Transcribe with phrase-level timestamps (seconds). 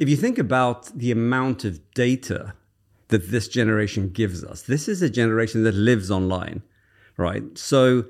[0.00, 2.54] if you think about the amount of data
[3.08, 6.62] that this generation gives us, this is a generation that lives online,
[7.18, 7.56] right?
[7.58, 8.06] So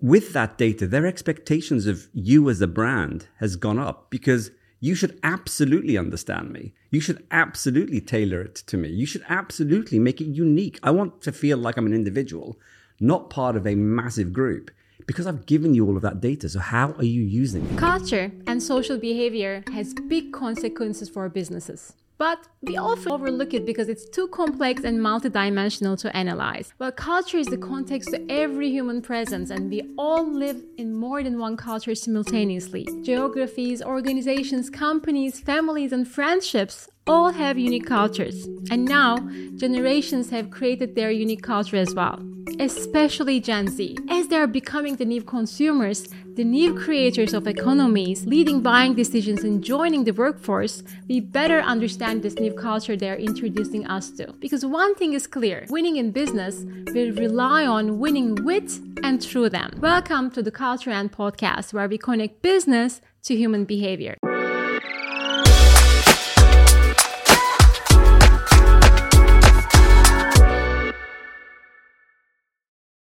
[0.00, 4.94] with that data, their expectations of you as a brand has gone up because you
[4.94, 6.74] should absolutely understand me.
[6.90, 8.90] You should absolutely tailor it to me.
[8.90, 10.78] You should absolutely make it unique.
[10.84, 12.56] I want to feel like I'm an individual,
[13.00, 14.70] not part of a massive group
[15.06, 16.48] because I've given you all of that data.
[16.48, 17.78] So how are you using it?
[17.78, 21.94] Culture and social behavior has big consequences for businesses.
[22.18, 26.72] But we often overlook it because it's too complex and multidimensional to analyze.
[26.78, 31.24] Well, culture is the context to every human presence, and we all live in more
[31.24, 32.86] than one culture simultaneously.
[33.02, 38.46] Geographies, organizations, companies, families, and friendships all have unique cultures.
[38.70, 39.18] And now,
[39.56, 42.18] generations have created their unique culture as well,
[42.60, 43.96] especially Gen Z.
[44.08, 49.42] As they are becoming the new consumers, the new creators of economies, leading buying decisions,
[49.44, 54.32] and joining the workforce, we better understand this new culture they are introducing us to.
[54.40, 56.64] Because one thing is clear winning in business
[56.94, 59.72] will rely on winning with and through them.
[59.80, 64.16] Welcome to the Culture and Podcast, where we connect business to human behavior.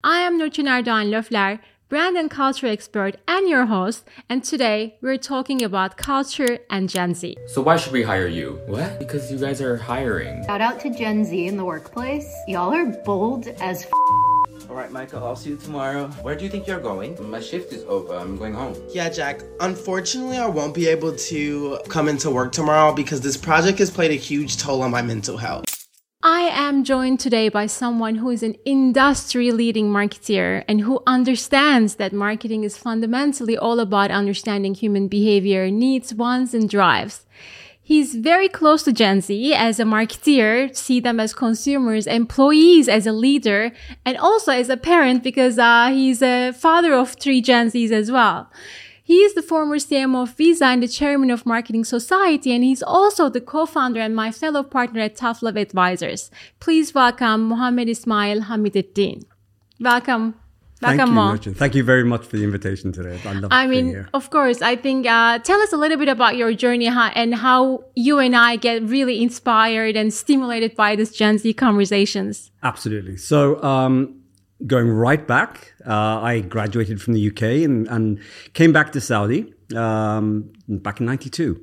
[0.10, 1.60] I am Nurçin Erdoğan Löfler,
[1.92, 7.14] brand and culture expert and your host, and today we're talking about culture and Gen
[7.14, 7.36] Z.
[7.46, 8.60] So why should we hire you?
[8.66, 8.98] What?
[8.98, 10.44] Because you guys are hiring.
[10.48, 12.26] Shout out to Gen Z in the workplace.
[12.48, 13.92] Y'all are bold as f-
[14.68, 16.08] All right, Michael, I'll see you tomorrow.
[16.23, 17.16] Where do you think you're going?
[17.30, 18.16] My shift is over.
[18.16, 18.73] I'm going home.
[18.92, 19.42] Yeah, Jack.
[19.60, 24.10] Unfortunately, I won't be able to come into work tomorrow because this project has played
[24.10, 25.69] a huge toll on my mental health.
[26.70, 32.14] Am joined today by someone who is an industry leading marketeer and who understands that
[32.14, 37.26] marketing is fundamentally all about understanding human behavior, needs, wants, and drives.
[37.81, 43.08] He's very close to Gen Z as a marketeer, see them as consumers, employees as
[43.08, 43.72] a leader,
[44.06, 48.11] and also as a parent because uh, he's a father of three Gen Zs as
[48.11, 48.48] well.
[49.09, 52.83] He is the former CMO of Visa and the chairman of Marketing Society, and he's
[52.83, 56.30] also the co-founder and my fellow partner at Tough Love Advisors.
[56.59, 59.23] Please welcome Mohammed Ismail Hamiduddin.
[59.80, 60.36] Welcome.
[60.80, 61.58] Thank Welcome, you, Nurçin.
[61.58, 63.20] Thank you very much for the invitation today.
[63.25, 64.09] I love I being mean, here.
[64.14, 67.86] of course, I think, uh, tell us a little bit about your journey and how
[67.95, 72.52] you and I get really inspired and stimulated by these Gen Z conversations.
[72.61, 73.17] Absolutely.
[73.17, 74.19] So, um,
[74.67, 78.20] going right back, uh, I graduated from the UK and, and
[78.53, 81.61] came back to Saudi um, back in '92,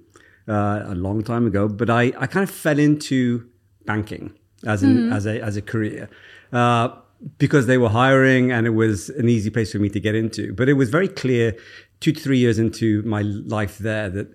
[0.48, 1.68] uh, a long time ago.
[1.68, 3.48] But I, I kind of fell into
[3.84, 4.34] banking
[4.66, 6.08] as an as a as a career.
[6.52, 6.88] Uh,
[7.38, 10.52] because they were hiring and it was an easy place for me to get into.
[10.52, 11.56] But it was very clear
[12.00, 14.28] two to three years into my life there that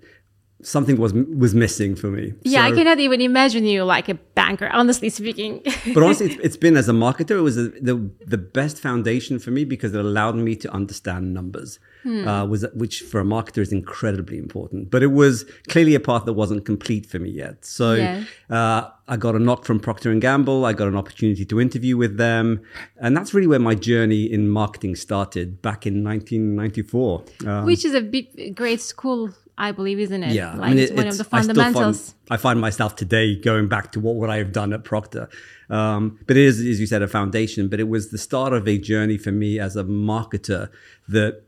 [0.64, 2.34] something was was missing for me.
[2.44, 5.62] Yeah, I cannot even imagine you like a banker, honestly speaking.
[5.94, 9.40] but honestly, it's, it's been as a marketer, it was a, the the best foundation
[9.40, 13.60] for me because it allowed me to understand numbers, uh, was which for a marketer
[13.60, 14.90] is incredibly important.
[14.92, 17.66] But it was clearly a path that wasn't complete for me yet.
[17.66, 18.24] So Yeah.
[18.50, 20.64] uh, I got a knock from Procter and Gamble.
[20.64, 22.62] I got an opportunity to interview with them,
[22.98, 27.24] and that's really where my journey in marketing started back in 1994.
[27.46, 30.34] Um, Which is a big, great school, I believe, isn't it?
[30.34, 32.16] yeah, like it's one of the I find- fundamentals.
[32.32, 35.30] I find, myself today going back to what would I have done at Procter.
[35.70, 37.68] Um, but it is, as you said, a foundation.
[37.68, 40.70] But it was the start of a journey for me as a marketer
[41.10, 41.44] that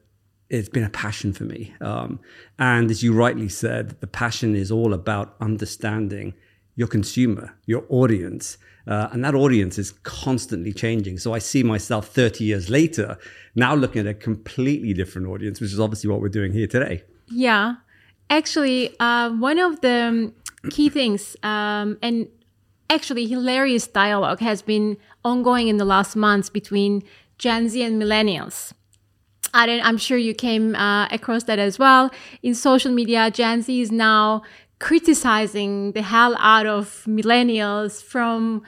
[0.49, 1.73] it's been a passion for me.
[1.81, 2.19] Um,
[2.59, 6.35] and as you rightly said, the passion is all about understanding
[6.75, 8.57] your consumer, your audience.
[8.85, 11.17] Uh, and that audience is constantly changing.
[11.17, 13.17] So I see myself 30 years later
[13.55, 17.03] now looking at a completely different audience, which is obviously what we're doing here today.
[17.29, 17.75] Yeah.
[18.33, 20.33] Actually, uh, one of the
[20.71, 22.27] key things, um, and
[22.89, 27.03] actually hilarious dialogue has been ongoing in the last months between
[27.37, 28.73] Gen Z and millennials.
[29.53, 32.09] I I'm sure you came uh, across that as well.
[32.41, 34.41] In social media, Gen Z is now
[34.79, 38.63] criticizing the hell out of millennials from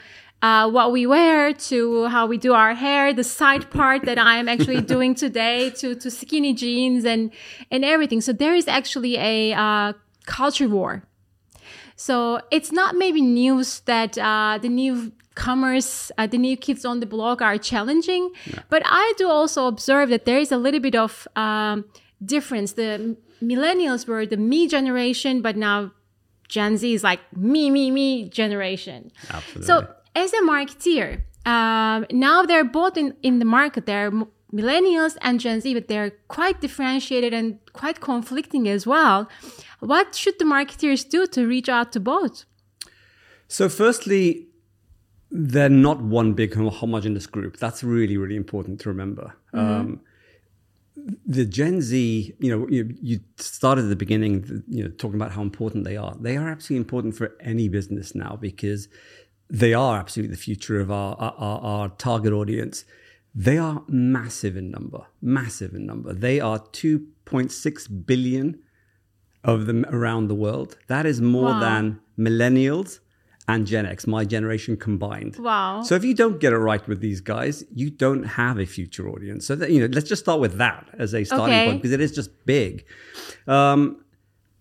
[0.46, 4.38] uh, what we wear to how we do our hair, the side part that I
[4.38, 7.32] am actually doing today to, to skinny jeans and,
[7.72, 8.22] and everything.
[8.22, 9.94] So there is actually a uh,
[10.26, 11.04] culture war.
[11.96, 17.06] So it's not maybe news that uh, the newcomers, uh, the new kids on the
[17.06, 18.32] block are challenging,
[18.70, 21.86] but I do also observe that there is a little bit of um,
[22.24, 22.74] difference.
[22.74, 25.92] The millennials were the me generation, but now
[26.50, 29.12] Gen Z is like me, me, me generation.
[29.32, 29.66] Absolutely.
[29.66, 33.86] So as a marketeer, um, now they're both in, in the market.
[33.86, 34.12] They're
[34.54, 39.30] millennials and Gen Z, but they're quite differentiated and quite conflicting as well.
[39.80, 42.46] What should the marketers do to reach out to both?
[43.48, 44.48] So, firstly,
[45.30, 47.58] they're not one big homogenous group.
[47.58, 49.36] That's really, really important to remember.
[49.54, 50.02] Um,
[51.26, 55.32] the Gen Z, you know, you, you started at the beginning, you know, talking about
[55.32, 56.16] how important they are.
[56.20, 58.88] They are absolutely important for any business now because
[59.50, 62.86] they are absolutely the future of our, our, our target audience.
[63.34, 66.14] They are massive in number, massive in number.
[66.14, 68.60] They are 2.6 billion
[69.44, 70.78] of them around the world.
[70.88, 71.60] That is more Wow.
[71.60, 73.00] than millennials
[73.48, 75.36] and Gen X, my generation combined.
[75.38, 75.84] Wow.
[75.84, 79.08] So if you don't get it right with these guys, you don't have a future
[79.08, 79.46] audience.
[79.46, 81.66] So that, you know, let's just start with that as a starting Okay.
[81.66, 82.86] point because it is just big.
[83.46, 84.04] Um,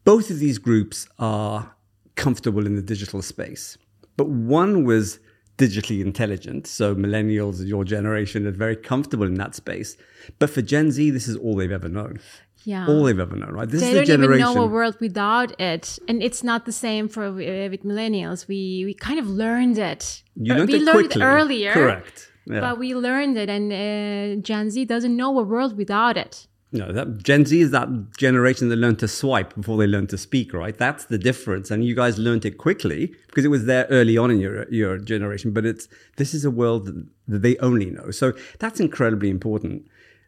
[0.04, 1.74] both of these groups are
[2.14, 3.78] comfortable in the digital space,
[4.16, 5.18] but one was
[5.58, 6.66] digitally intelligent.
[6.66, 9.96] So millennials, your generation, are very comfortable in that space.
[10.38, 12.18] But for Gen Z, this is all they've ever known.
[12.64, 12.86] Yeah.
[12.88, 13.68] All they've ever known, right?
[13.68, 16.72] This they is a don't even know a world without it, and it's not the
[16.72, 18.48] same for uh, with millennials.
[18.48, 20.22] We we kind of learned it.
[20.34, 21.22] you learned we it learned quickly.
[21.22, 22.30] it earlier, Correct.
[22.46, 22.60] Yeah.
[22.60, 26.46] but we learned it, and uh, Gen Z doesn't know a world without it.
[26.74, 27.88] No, that Gen Z is that
[28.18, 30.76] generation that learned to swipe before they learned to speak, right?
[30.76, 31.70] That's the difference.
[31.70, 34.98] And you guys learned it quickly because it was there early on in your your
[34.98, 35.52] generation.
[35.52, 35.86] But it's
[36.16, 38.10] this is a world that, they only know.
[38.10, 39.86] So that's incredibly important.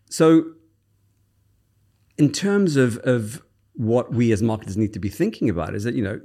[0.09, 0.53] So
[2.17, 3.43] in terms of of
[3.75, 6.21] what we as marketers need to be thinking about is that, you know,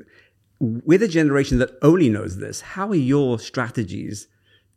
[0.60, 4.28] with a generation that only knows this, how are your strategies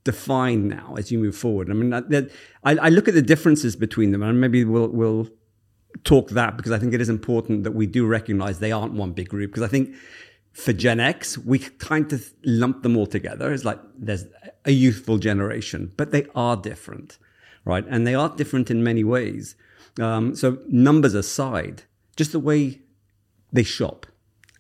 [0.05, 1.71] defined now as you move forward?
[1.71, 5.29] I mean, I, I look at the differences between them, and maybe we'll we'll
[6.03, 9.13] talk that because I think it is important that we do recognize they aren't one
[9.13, 9.51] big group.
[9.51, 9.95] Because I think
[10.53, 13.53] for Gen X, we kind of lump them all together.
[13.53, 14.25] It's like there's
[14.65, 17.19] a youthful generation, but they are different,
[17.65, 17.85] right?
[17.89, 19.57] And they are different in many ways.
[20.01, 21.83] Um, so numbers aside,
[22.17, 22.81] just the way
[23.53, 24.07] they shop.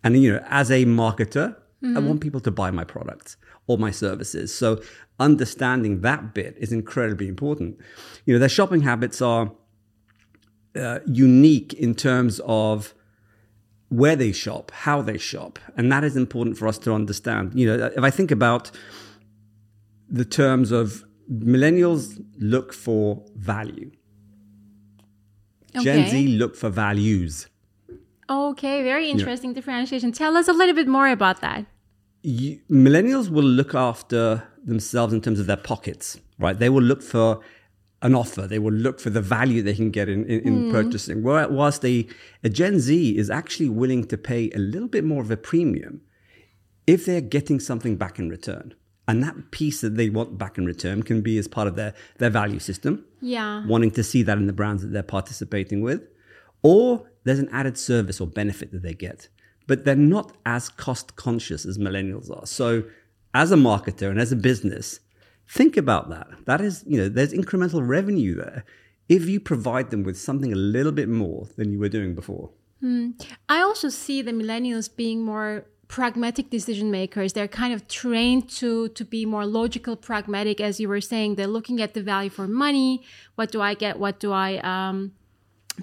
[0.02, 3.36] And you know, as a marketer, I want people to buy my products
[3.66, 4.54] or my services.
[4.54, 4.80] So
[5.20, 7.78] understanding that bit is incredibly important.
[8.24, 9.52] You know, their shopping habits are
[10.74, 12.94] uh, unique in terms of
[13.90, 17.52] where they shop, how they shop, and that is important for us to understand.
[17.54, 18.70] You know, if I think about
[20.08, 23.90] the terms of millennials look for value,
[25.80, 27.48] Gen Z look for values.
[28.28, 30.10] Okay, very interesting differentiation.
[30.12, 31.66] Tell us a little bit more about that.
[32.24, 36.58] You, millennials will look after themselves in terms of their pockets, right?
[36.58, 37.40] They will look for
[38.00, 38.46] an offer.
[38.46, 40.70] They will look for the value they can get in, in, in hmm.
[40.70, 41.22] purchasing.
[41.22, 42.06] Where- Whilst a,
[42.42, 46.00] a Gen Z is actually willing to pay a little bit more of a premium
[46.86, 48.74] if they're getting something back in return.
[49.06, 51.92] And that piece that they want back in return can be as part of their,
[52.18, 53.66] their value system Yeah.
[53.66, 56.08] wanting to see that in the brands that they're participating with,
[56.62, 59.28] or there's an added service or benefit that they get.
[59.66, 62.46] But they're not as cost conscious as millennials are.
[62.46, 62.84] So,
[63.32, 65.00] as a marketer and as a business,
[65.48, 66.28] think about that.
[66.44, 68.64] That is, you know, there's incremental revenue there
[69.08, 72.50] if you provide them with something a little bit more than you were doing before.
[73.48, 77.32] I also see the millennials being more pragmatic decision makers.
[77.32, 81.36] They're kind of trained to to be more logical, pragmatic, as you were saying.
[81.36, 83.02] They're looking at the value for money.
[83.36, 83.98] What do I get?
[83.98, 85.12] What do I um,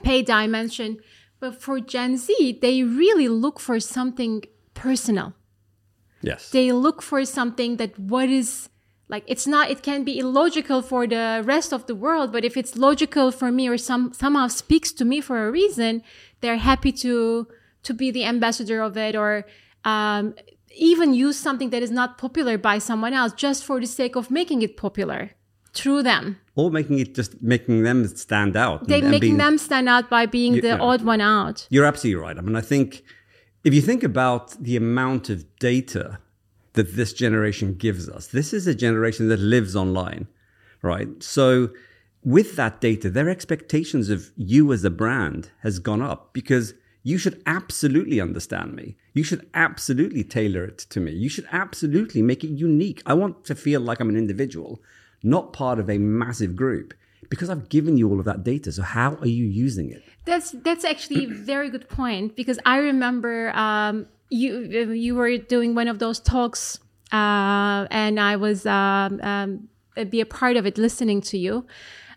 [0.03, 0.97] pay dimension?
[1.41, 4.43] But for Gen Z, they really look for something
[4.75, 5.33] personal.
[6.21, 6.51] Yes.
[6.51, 8.69] They look for something that what is
[9.09, 12.55] like it's not it can be illogical for the rest of the world but if
[12.55, 16.01] it's logical for me or some somehow speaks to me for a reason
[16.39, 17.45] they're happy to
[17.83, 19.45] to be the ambassador of it or
[19.83, 20.33] um,
[20.77, 24.31] even use something that is not popular by someone else just for the sake of
[24.31, 25.31] making it popular
[25.73, 28.87] through them or making it just making them stand out.
[28.87, 30.79] they making being- them stand out by being the Yeah.
[30.89, 32.37] odd one out You're absolutely right.
[32.37, 33.03] I mean, I think
[33.63, 36.19] if you think about the amount of data
[36.73, 40.27] that this generation gives us, this is a generation that lives online,
[40.81, 41.09] right?
[41.23, 41.69] So
[42.23, 46.73] with that data, their expectations of you as a brand has gone up because
[47.03, 48.95] you should absolutely understand me.
[49.13, 51.11] You should absolutely tailor it to me.
[51.11, 53.01] You should absolutely make it unique.
[53.07, 54.81] I want to feel like I'm an individual,
[55.23, 56.93] not part of a massive group
[57.29, 58.71] because I've given you all of that data.
[58.71, 60.03] So how are you using it?
[60.25, 64.59] That's that's actually a very good point because I remember um, you
[64.91, 66.79] you were doing one of those talks
[67.11, 69.69] uh, and I was um, um,
[70.09, 71.65] be a part of it, listening to you.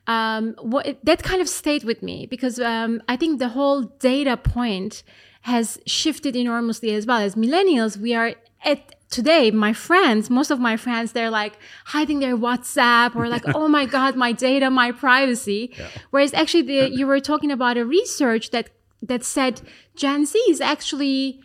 [0.07, 4.37] Um, what that kind of stayed with me because um, I think the whole data
[4.37, 5.03] point
[5.43, 7.21] has shifted enormously as well.
[7.21, 8.35] As millennials, we are
[8.65, 11.55] at today my friends most of my friends they're like
[11.95, 15.63] hiding their whatsapp or like oh my god my data my privacy
[16.11, 18.67] whereas actually the, you were talking about a research that
[19.09, 19.61] that said
[19.95, 21.41] Gen Z is actually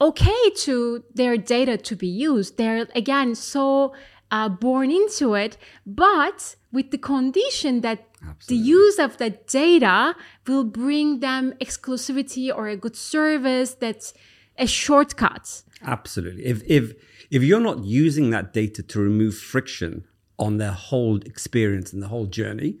[0.00, 2.56] okay to their data to be used.
[2.56, 3.92] They're again so
[4.30, 8.06] uh, born into it, but with the condition that
[8.48, 10.14] the use of the data
[10.46, 14.12] will bring them exclusivity or a good service that's
[14.58, 15.62] a shortcut.
[15.82, 16.44] Absolutely.
[16.44, 16.92] If if
[17.30, 20.04] if you're not using that data to remove friction
[20.38, 22.78] on their whole experience and the whole journey,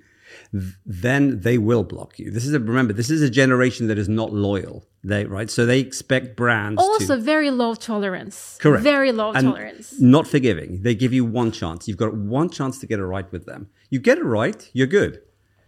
[0.86, 2.30] then they will block you.
[2.30, 4.86] This is a remember, this is a generation that is not loyal.
[5.02, 8.58] They right, so they expect brands Also, to very low tolerance.
[8.60, 9.98] correct, Very low And tolerance.
[9.98, 10.82] not forgiving.
[10.82, 11.88] They give you one chance.
[11.88, 13.68] You've got one chance to get it right with them.
[13.88, 15.20] You get it right, you're good.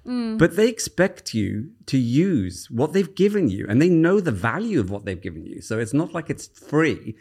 [0.06, 0.36] Mm.
[0.36, 4.80] But they expect you to use what they've given you, and they know the value
[4.80, 5.62] of what they've given you.
[5.62, 7.14] So it's not like it's free.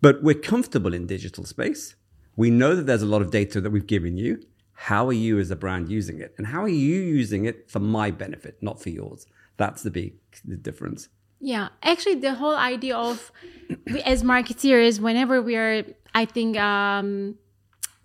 [0.00, 1.96] But we're comfortable in digital space.
[2.36, 4.40] We know that there's a lot of data that we've given you.
[4.72, 6.34] How are you as a brand using it?
[6.38, 9.26] And how are you using it for my benefit, not for yours?
[9.56, 10.14] That's the big
[10.44, 11.08] the difference.
[11.40, 13.32] Yeah, actually, the whole idea of
[14.04, 17.36] as marketeers, whenever we are, I think, um,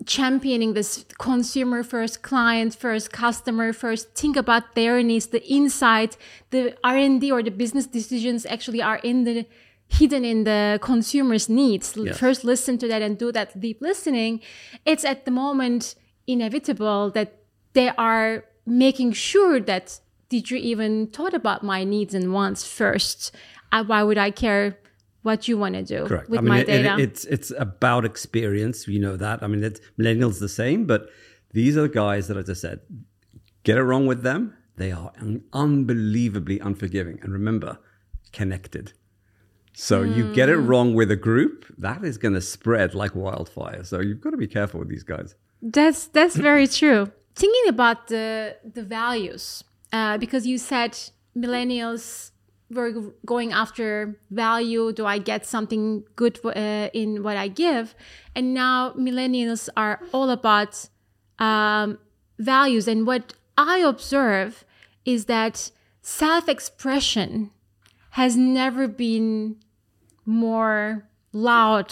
[0.05, 6.17] championing this consumer first, client first, customer first, think about their needs, the insight,
[6.49, 9.45] the R and D or the business decisions actually are in the
[9.99, 11.93] hidden in the consumer's needs.
[11.95, 12.17] Yes.
[12.17, 14.41] First, listen to that and do that deep listening.
[14.85, 15.95] It's at the moment
[16.27, 17.29] inevitable that
[17.73, 23.35] they are making sure that did you even thought about my needs and wants first?
[23.71, 24.77] Uh, why would I care
[25.21, 26.29] what you want to do Correct.
[26.29, 26.95] with I mean, my it- it- data?
[27.05, 28.87] it's it's about experience.
[28.87, 29.43] You know that.
[29.43, 31.01] I mean, it's, millennials the same, but
[31.51, 32.79] these are the guys that, I just said,
[33.63, 34.53] get it wrong with them.
[34.75, 37.19] They are un- unbelievably unforgiving.
[37.21, 37.77] And remember,
[38.31, 38.93] connected.
[39.75, 40.55] So you get Hmm.
[40.55, 43.83] it wrong with a group, that is going to spread like wildfire.
[43.83, 45.35] So you've got to be careful with these guys.
[45.61, 47.11] That's that's very true.
[47.35, 50.91] Thinking about the the values, uh, because you said
[51.35, 52.31] millennials
[52.69, 52.91] were
[53.25, 54.91] going after value.
[54.93, 57.95] Do I get something good uh, in what I give?
[58.35, 60.89] And now millennials are all about
[61.39, 61.97] um,
[62.39, 62.87] values.
[62.87, 64.65] And what I observe
[65.05, 67.51] is that self expression
[68.13, 69.55] has never been
[70.23, 71.91] more loud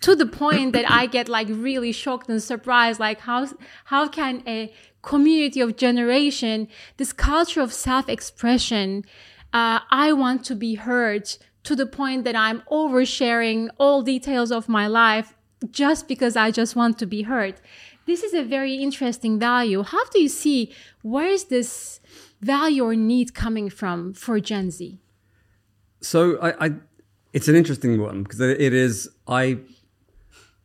[0.00, 2.98] to the point that I get like really shocked and surprised.
[2.98, 3.46] Like how
[3.84, 4.72] how can a
[5.02, 9.04] community of generation, this culture of self-expression,
[9.52, 11.30] uh, I want to be heard
[11.62, 15.36] to the point that I'm oversharing all details of my life
[15.70, 17.54] just because I just want to be heard.
[18.06, 19.84] This is a very interesting value.
[19.84, 22.00] How do you see where is this
[22.40, 24.98] value or need coming from for Gen Z?
[26.00, 26.70] So I, I
[27.32, 29.58] it's an interesting one because it is I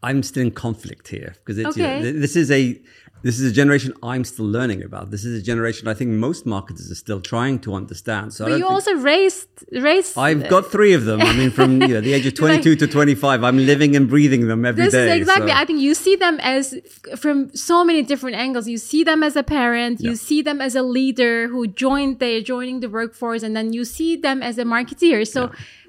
[0.04, 2.80] I'm still in conflict here because it's you know, this is a
[3.26, 5.04] this is a generation I'm still learning about.
[5.16, 8.26] This is a generation I think most marketers are still trying to understand.
[8.36, 9.50] So I But you also raised
[9.88, 10.12] raised.
[10.26, 11.20] I've got three of them.
[11.30, 14.48] I mean, from you know, the age of 22 to 25, I'm living and breathing
[14.52, 14.90] them every day.
[14.92, 15.52] this is exactly.
[15.54, 16.64] so- I think you see them as
[17.24, 18.68] from so many different angles.
[18.68, 19.96] You see them as a parent.
[20.02, 20.28] You Yeah.
[20.30, 22.20] see them as a leader who joined.
[22.20, 25.20] They're joining the workforce, and then you see them as a marketeer.
[25.36, 25.42] So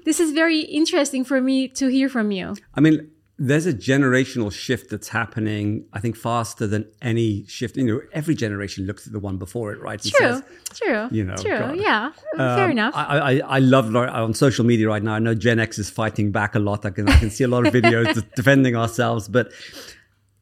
[0.07, 2.47] this is very interesting for me to hear from you.
[2.73, 2.95] I mean,
[3.39, 7.77] there's a generational shift that's happening, I think, faster than any shift.
[7.77, 10.01] You know, every generation looks at the one before it, right?
[10.01, 10.11] True.
[10.17, 11.07] says, True.
[11.11, 11.59] you know, True.
[11.59, 11.77] God.
[11.77, 12.11] Yeah.
[12.35, 12.95] Fair Um, enough.
[12.95, 15.13] I, I, I love on social media right now.
[15.13, 16.83] I know Gen X is fighting back a lot.
[16.85, 19.27] I can, I can see a lot of videos defending ourselves.
[19.27, 19.51] But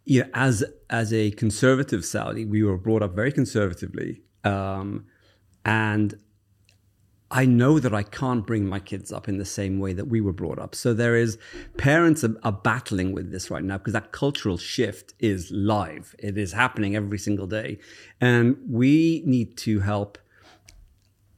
[0.06, 5.06] you know, as as a conservative Saudi, we were brought up very conservatively, um,
[5.66, 6.14] and
[7.32, 10.22] I know that I can't bring my kids up in the same way that we
[10.22, 10.76] were brought up.
[10.76, 11.38] So there is
[11.78, 16.16] parents are, are battling with this right now because that cultural shift is live.
[16.20, 17.80] It is happening every single day,
[18.22, 20.18] and we need to help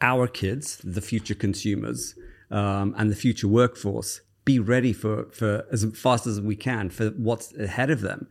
[0.01, 2.15] our kids, the future consumers,
[2.51, 7.09] um, and the future workforce be ready for, for as fast as we can for
[7.11, 8.27] what's ahead of them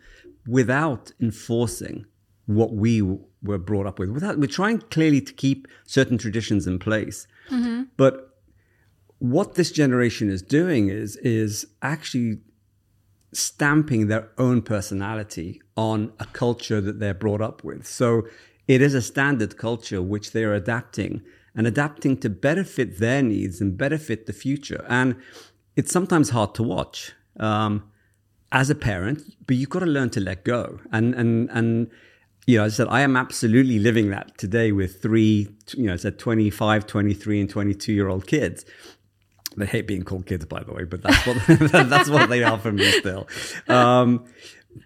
[0.46, 2.06] without enforcing
[2.46, 3.02] what we
[3.42, 4.10] were brought up with.
[4.10, 7.26] Without, we're trying clearly to keep certain traditions in place.
[7.96, 8.38] But
[9.18, 12.38] what this generation is doing is, is actually
[13.32, 17.86] stamping their own personality on a culture that they're brought up with.
[17.86, 18.26] So
[18.66, 21.22] it is a standard culture which they are adapting
[21.54, 24.84] and adapting to better fit their needs and better fit the future.
[24.88, 25.16] And
[25.74, 27.84] it's sometimes hard to watch um,
[28.52, 30.80] as a parent, but you've got to learn to let go.
[30.92, 31.90] And and and
[32.46, 35.96] you know, I said I am absolutely living that today with three, you know, I
[35.96, 38.64] said 25, 23, and 22 year old kids.
[39.56, 41.36] They hate being called kids, by the way, but that's what
[41.88, 43.26] that's what they are for me still.
[43.68, 44.24] Um,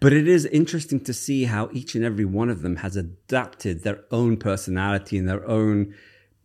[0.01, 3.83] but it is interesting to see how each and every one of them has adapted
[3.83, 5.95] their own personality and their own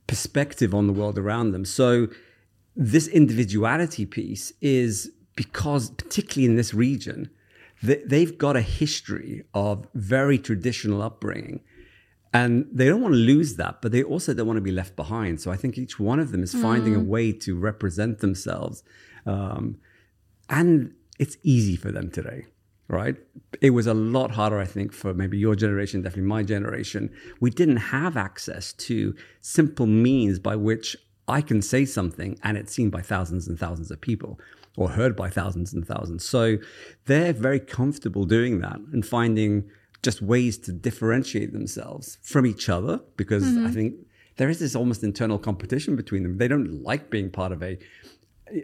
[0.08, 1.64] perspective on the world around them.
[1.66, 2.08] So
[2.76, 7.30] this individuality piece is because, particularly in this region,
[7.82, 11.62] they've got a history of very traditional upbringing.
[12.34, 14.98] And they don't want to lose that, but they also don't want to be left
[14.98, 15.40] behind.
[15.40, 18.84] So I think each one of them is finding a way to represent themselves.
[19.26, 19.78] Um,
[20.50, 22.46] and it's easy for them today,
[22.90, 23.16] right?
[23.62, 27.10] It was a lot harder, I think, for maybe your generation, definitely my generation.
[27.40, 32.74] We didn't have access to simple means by which I can say something and it's
[32.74, 34.40] seen by thousands and thousands of people
[34.78, 36.28] or heard by thousands and thousands.
[36.28, 36.58] So
[37.06, 39.70] they're very comfortable doing that and finding
[40.02, 43.96] just ways to differentiate themselves from each other because I think
[44.38, 46.38] there is this almost internal competition between them.
[46.38, 47.78] They don't like being part of a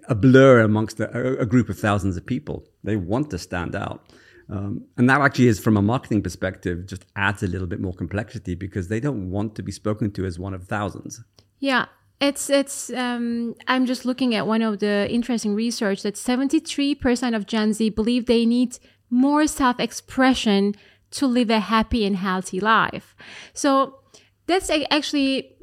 [0.07, 2.63] a blur amongst a, a group of thousands of people.
[2.83, 4.05] They want to stand out.
[4.49, 7.93] Um, and that actually is, from a marketing perspective, just adds a little bit more
[7.93, 11.23] complexity because they don't want to be spoken to as one of thousands.
[11.59, 11.85] Yeah,
[12.21, 12.91] it's it's.
[12.91, 17.89] Um, I'm just looking at one of the interesting research that 73% of Gen Z
[17.89, 18.77] believe they need
[19.09, 20.75] more self-expression
[21.11, 23.15] to live a happy and healthy life.
[23.53, 23.99] So
[24.45, 25.55] that's actually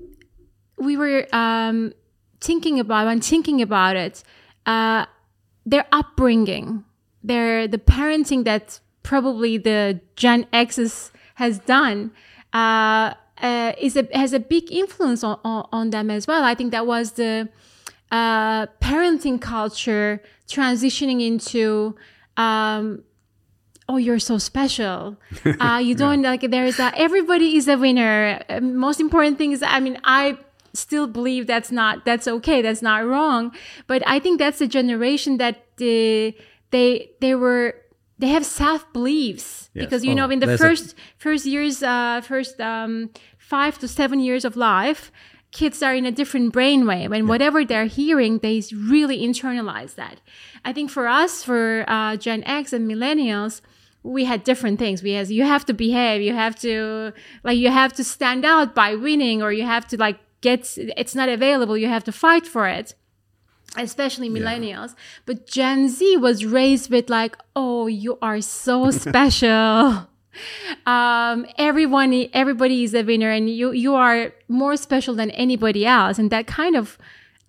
[0.77, 1.93] we were um,
[2.41, 4.25] thinking about when thinking about it.
[4.67, 5.07] Uh,
[5.65, 6.85] their upbringing,
[7.23, 12.11] their the parenting that probably the Gen X's has done.
[12.53, 16.43] Uh, uh, is a, has a big influence on, on, on them as well.
[16.45, 17.49] I think that was the
[18.11, 21.95] uh, parenting culture transitioning into,
[22.37, 23.03] um,
[23.89, 25.17] oh, you're so special.
[25.61, 28.43] Uh, you don't like, there's a, everybody is a winner.
[28.49, 30.39] Uh, most important thing is, I mean, I
[30.73, 32.63] still believe that's not, that's okay.
[32.63, 33.53] That's not wrong.
[33.87, 36.33] But I think that's a generation that uh,
[36.71, 37.75] they, they were,
[38.19, 39.71] they have self beliefs.
[39.75, 39.85] Yes.
[39.85, 43.79] because you Oh, know in the there's a- first first years uh first um five
[43.79, 45.11] to seven years of life
[45.51, 48.63] kids are in a different brainwave and whatever they're hearing they
[48.95, 50.17] really internalize that.
[50.69, 53.61] I think for us for uh, gen x and millennials
[54.03, 55.03] we had different things.
[55.03, 56.21] We has you have to behave.
[56.29, 57.13] You have to
[57.45, 60.61] like you have to stand out by winning or you have to like get
[61.03, 61.77] it's not available.
[61.77, 62.95] You have to fight for it
[63.79, 64.95] especially millennials.
[65.27, 70.07] But Gen Z was raised with like, oh, you are so special.
[70.87, 76.19] um, everyone, everybody is a winner, and you you are more special than anybody else,
[76.19, 76.99] and that kind of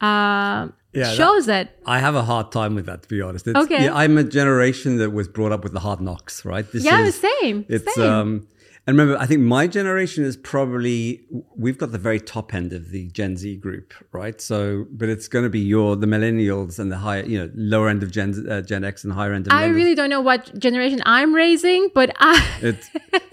[0.02, 1.70] uh, that- shows it.
[1.86, 3.48] I have a hard time with that, to be honest.
[3.48, 3.84] It's, Okay.
[3.86, 6.66] yeah, I'm a generation that was brought up with the hard knocks, right?
[6.72, 8.10] This Yeah, is, same, It's same.
[8.12, 8.48] um,
[8.88, 11.22] and remember, I think my generation is probably
[11.56, 14.40] we've got the very top end of the Gen Z group, right?
[14.42, 17.90] So, but it's going to be your the millennials and the higher, you know, lower
[17.90, 19.54] end of Gen uh, Gen X and higher end of.
[19.54, 22.78] I really don't know what generation I'm raising, but I.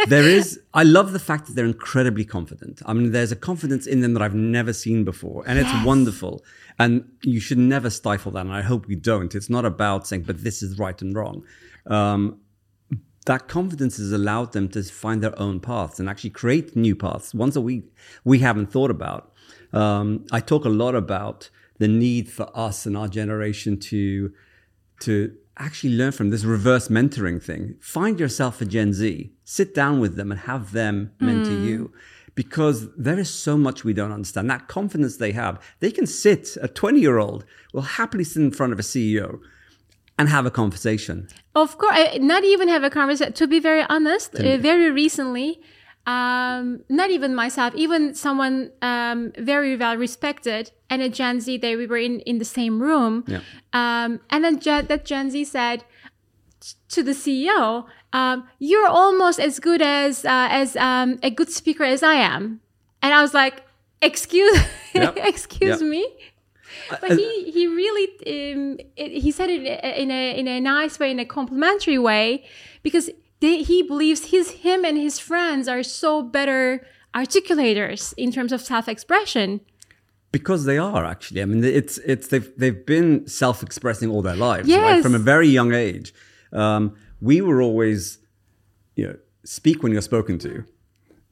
[0.09, 0.61] There is.
[0.72, 2.80] I love the fact that they're incredibly confident.
[2.87, 6.44] I mean, there's a confidence in them that I've never seen before, and it's wonderful.
[6.78, 8.40] And you should never stifle that.
[8.40, 9.35] And I hope we don't.
[9.35, 11.44] It's not about saying, "But this is right and wrong."
[11.87, 12.40] Um,
[13.27, 17.35] that confidence has allowed them to find their own paths and actually create new paths,
[17.35, 17.85] ones that we
[18.25, 19.33] we haven't thought about.
[19.73, 24.33] Um, I talk a lot about the need for us and our generation to
[25.01, 27.77] to actually learn from this reverse mentoring thing.
[27.81, 31.93] Find yourself a Gen Z, sit down with them and have them mentor you.
[32.35, 34.51] Because there is so much we don't understand.
[34.51, 38.51] That confidence they have, they can sit, a 20 year old will happily sit in
[38.51, 39.41] front of a CEO
[40.19, 41.29] and have a conversation.
[41.62, 43.33] Of course, I- not even have a conversation.
[43.40, 45.51] To be very honest, uh, very recently,
[46.07, 51.75] um, not even myself, even someone um, very well respected and a Gen Z, they
[51.75, 53.25] we were in, in the same room.
[53.27, 53.40] Yeah.
[53.73, 55.79] Um, and then Gen, that Gen Z said
[56.95, 61.85] to the CEO, um, "You're almost as good as uh, as um, a good speaker
[61.85, 62.61] as I am."
[63.03, 63.62] And I was like,
[64.03, 64.59] "Excuse,
[64.95, 65.16] Yep.
[65.33, 65.90] excuse Yep.
[65.90, 66.03] me."
[67.01, 68.07] But he he really
[68.55, 69.62] um, he said it
[70.03, 72.45] in a in a nice way in a complimentary way
[72.83, 73.11] because
[73.41, 78.61] they, he believes his him and his friends are so better articulators in terms of
[78.61, 79.61] self-expression
[80.33, 81.41] Because they are actually.
[81.43, 84.81] I mean, it's it's they've they've been self-expressing all their lives, Yes.
[84.83, 85.03] right?
[85.03, 86.12] From a very young age.
[86.53, 86.83] Um,
[87.21, 88.19] we were always,
[88.99, 90.53] you know, speak when you're spoken to.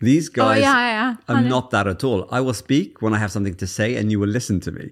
[0.01, 1.17] These guys Oh, yeah, yeah.
[1.29, 1.49] are I know.
[1.57, 2.21] not that at all.
[2.39, 4.85] I will speak when I have something to say, and you will listen to me.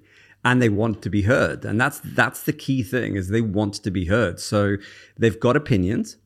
[0.44, 3.74] And they want to be heard, and that's that's the key thing is they want
[3.74, 4.40] to be heard.
[4.40, 4.76] So
[5.16, 6.16] they've got opinions.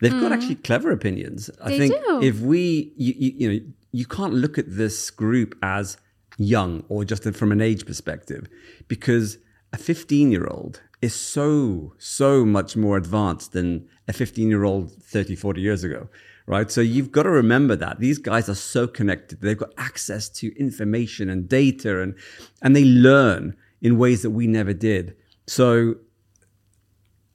[0.00, 1.50] They've got actually clever opinions.
[1.60, 1.78] I Mm.
[1.78, 2.22] Think do.
[2.22, 3.60] if we, you, you, you know,
[3.92, 5.96] you can't look at this group as
[6.36, 8.46] young or just from an age perspective
[8.88, 9.38] because
[9.72, 14.92] a 15 year old is so, so much more advanced than a 15 year old
[15.02, 16.08] 30, 40 years ago,
[16.46, 16.70] right?
[16.70, 19.40] So you've got to remember that these guys are so connected.
[19.40, 22.14] They've got access to information and data and,
[22.62, 25.16] and they learn in ways that we never did.
[25.46, 25.96] So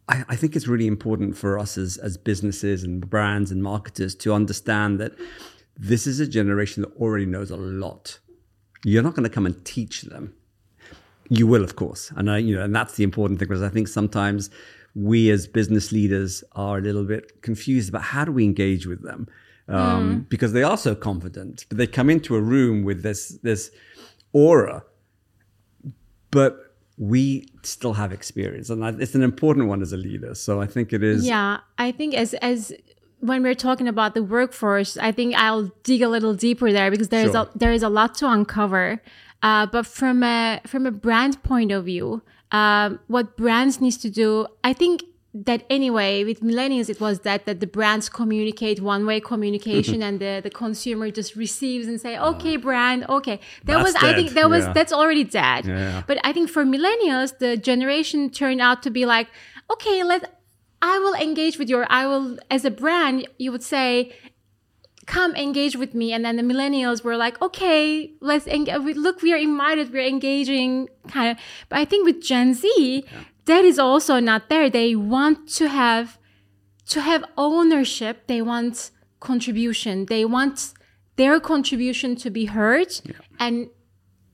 [0.08, 4.16] I, I think it's really important for us as, as businesses and brands and marketers
[4.16, 5.14] to understand that
[5.78, 8.20] this is a generation that already knows a lot.
[8.84, 10.34] You're not going to come and teach them.
[11.30, 13.70] You will, of course, and I, you know, and that's the important thing because I
[13.70, 14.50] think sometimes
[14.96, 19.04] we as business leaders are a little bit confused about how do we engage with
[19.04, 19.28] them
[19.68, 23.72] um, because they are so confident, but they come into a room with this this
[24.34, 24.84] aura,
[26.30, 30.36] but we still have experience, and it's an important one as a leader.
[30.36, 31.26] So I think it is.
[31.26, 32.74] Yeah, I think as as
[33.20, 37.10] when we're talking about the workforce, I think I'll dig a little deeper there because
[37.10, 37.48] there is Sure.
[37.54, 39.02] a there is a lot to uncover.
[39.44, 44.10] Uh, but from a from a brand point of view, um, what brands needs to
[44.10, 49.06] do, I think that anyway with millennials it was that that the brands communicate one
[49.06, 53.40] way communication and the the consumer just receives and say okay brand okay.
[53.64, 54.74] That That's was i think that was Yeah.
[54.74, 55.66] that's already dead.
[55.66, 56.04] Yeah.
[56.06, 59.28] but I think for millennials, the generation turned out to be like,
[59.74, 60.22] okay, let
[60.82, 64.12] I will engage with your I will as a brand, you would say,
[65.12, 66.14] come engage with me.
[66.14, 68.76] And then the millennials were like, okay, let's engage.
[68.76, 71.38] Uh, look, we are invited, we're engaging kind of.
[71.68, 73.04] But I think with Gen Z,
[73.46, 74.70] that is also not there.
[74.70, 76.18] They want to have
[76.94, 78.28] to have ownership.
[78.28, 80.06] They want contribution.
[80.06, 80.74] They want
[81.18, 82.92] their contribution to be heard
[83.38, 83.70] and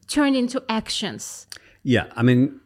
[0.07, 1.47] turned into actions.
[1.83, 2.59] Yeah, I mean,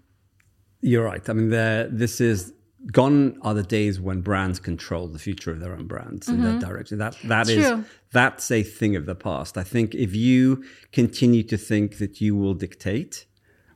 [0.81, 1.27] you're right.
[1.29, 1.87] I mean, there.
[1.87, 2.53] This is
[2.87, 6.59] gone are the days when brands control the future of their own brands in that
[6.59, 6.97] direction.
[6.97, 7.85] That that is True.
[8.11, 9.57] that's a thing of the past.
[9.57, 13.25] I think if you continue to think that you will dictate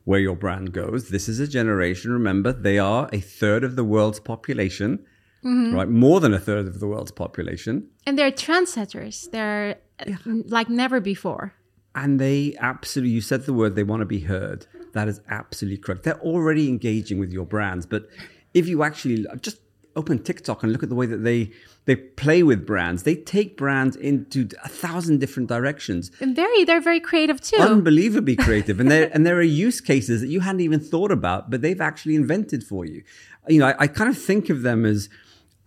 [0.05, 2.11] where your brand goes, this is a generation.
[2.11, 5.05] Remember, they are a third of the world's population,
[5.43, 5.89] right?
[5.89, 7.87] More than a third of the world's population.
[8.07, 9.29] And they're trendsetters.
[9.31, 11.53] They're uh, like never before.
[11.93, 14.67] And they absolutely, you said the word, they want to be heard.
[14.93, 16.03] That is absolutely correct.
[16.03, 17.85] They're already engaging with your brands.
[17.85, 18.07] But
[18.55, 19.59] if you actually just
[19.95, 21.51] open TikTok and look at the way that they
[21.85, 26.09] they play with brands, they take brands into a thousand different directions.
[26.19, 27.57] And very, they're very creative too.
[27.57, 28.79] Unbelievably creative.
[28.79, 31.81] And there and there are use cases that you hadn't even thought about, but they've
[31.81, 33.03] actually invented for you.
[33.47, 35.09] You know, I, I kind of think of them as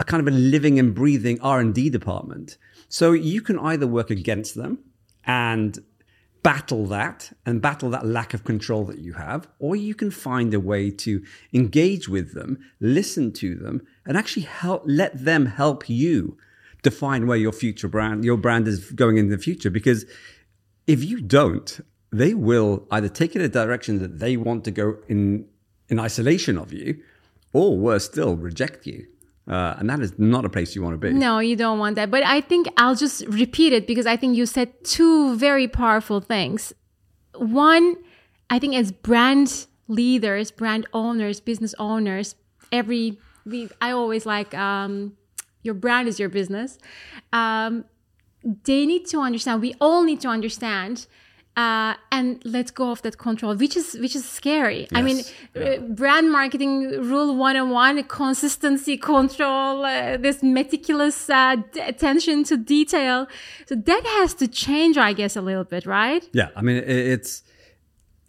[0.01, 2.57] a kind of a living and breathing R&D department.
[2.89, 4.79] So you can either work against them
[5.25, 5.79] and
[6.49, 10.55] battle that and battle that lack of control that you have, or you can find
[10.55, 15.91] a way to engage with them, listen to them, and actually help let them help
[15.91, 16.39] you
[16.83, 19.69] define where your future brand, your brand is going in the future.
[19.69, 20.07] Because
[20.87, 21.81] if you don't,
[22.11, 25.45] they will either take it in a direction that they want to go in
[25.91, 26.99] in isolation of you,
[27.53, 29.07] or worse still, reject you.
[29.49, 31.13] Uh, and that is not a place you want to be.
[31.13, 32.11] no, you don't want that.
[32.11, 36.21] But I think I'll just repeat it because I think you said two very powerful
[36.21, 36.75] things.
[37.35, 37.97] One,
[38.51, 42.35] I think as brand leaders, brand owners, business owners,
[42.71, 45.17] every we I always like um,
[45.63, 46.79] your brand is your business.
[47.33, 47.85] Um,
[48.65, 49.63] they need to understand.
[49.63, 51.07] We all need to understand.
[51.59, 54.83] Uh, and let go of that control, which is which is scary.
[54.99, 55.33] I mean, Yes.
[55.57, 56.73] uh, brand marketing
[57.11, 63.27] rule one on one: consistency, control, uh, this meticulous uh, d- attention to detail.
[63.69, 66.23] So that has to change, I guess, a little bit, right?
[66.41, 67.33] Yeah, I mean, it, it's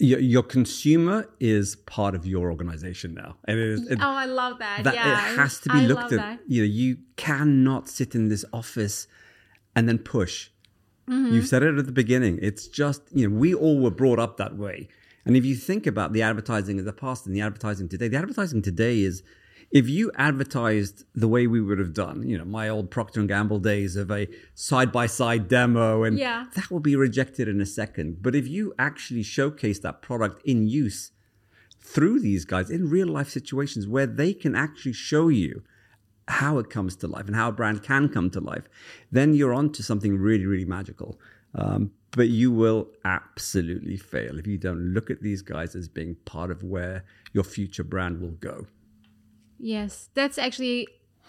[0.09, 3.79] your, your consumer is part of your organization now, and it is.
[3.91, 4.83] It, Oh, I love that.
[4.85, 6.19] that yeah, it has to be I looked at.
[6.23, 6.39] that.
[6.47, 9.07] You know, you cannot sit in this office
[9.75, 10.35] and then push.
[11.09, 11.33] Mm-hmm.
[11.33, 12.39] You've said it at the beginning.
[12.41, 14.87] It's just you know we all were brought up that way,
[15.25, 18.17] and if you think about the advertising of the past and the advertising today, the
[18.17, 19.23] advertising today is.
[19.71, 23.29] If you advertised the way we would have done, you know, my old Procter and
[23.29, 26.47] Gamble days of a side by side demo, and Yeah.
[26.55, 28.23] that will be rejected in a second.
[28.23, 31.11] But if you actually showcase that product in use,
[31.79, 35.61] through these guys in real life situations where they can actually show you
[36.29, 38.69] how it comes to life and how a brand can come to life,
[39.11, 41.19] then you're on to something really, really magical.
[41.55, 46.15] Um, but you will absolutely fail if you don't look at these guys as being
[46.25, 48.67] part of where your future brand will go.
[49.57, 50.87] Yes, that's actually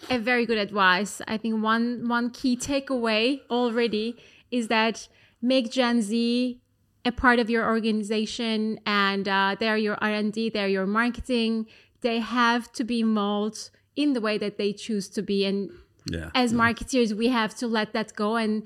[0.09, 1.21] a very good advice.
[1.27, 4.15] I think one one key takeaway already
[4.49, 5.07] is that
[5.41, 6.61] make Gen Z
[7.03, 11.65] a part of your organization, and uh, they're your R and D, they're your marketing.
[12.01, 15.69] They have to be molded in the way that they choose to be, and
[16.05, 16.29] Yeah.
[16.33, 18.63] as marketeers, we have to let that go and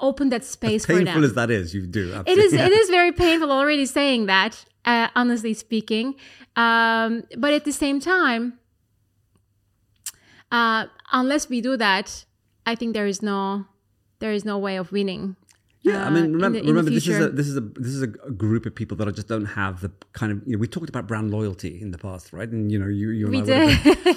[0.00, 1.24] open that space for Painful them.
[1.24, 2.00] as that is, you do.
[2.26, 2.52] It is.
[2.52, 2.58] absolutely.
[2.58, 4.64] It is very painful already saying that.
[4.84, 6.14] Uh, honestly speaking,
[6.56, 8.58] um, but at the same time,
[10.50, 12.24] uh, unless we do that,
[12.64, 13.66] I think there is no
[14.20, 15.36] there is no way of winning.
[15.88, 17.60] Yeah, I uh, mean, in remember, in the remember this is a this is a
[17.60, 20.52] this is a group of people that I just don't have the kind of you
[20.54, 22.48] know we talked about brand loyalty in the past, right?
[22.48, 23.84] And you know you you and We did.
[23.94, 24.16] been-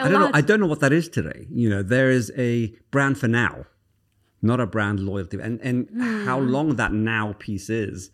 [0.00, 0.30] I don't know.
[0.34, 1.46] I don't know what that is today.
[1.50, 3.64] You know, there is a brand for now,
[4.42, 6.24] not a brand loyalty, and and Hmm.
[6.26, 8.10] how long that now piece is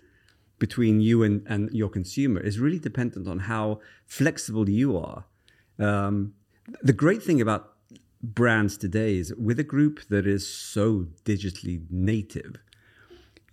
[0.58, 5.24] between you and and your consumer is really dependent on how flexible you are.
[5.78, 6.34] Um,
[6.82, 7.72] the great thing about
[8.22, 12.56] brands today is with a group that is so digitally native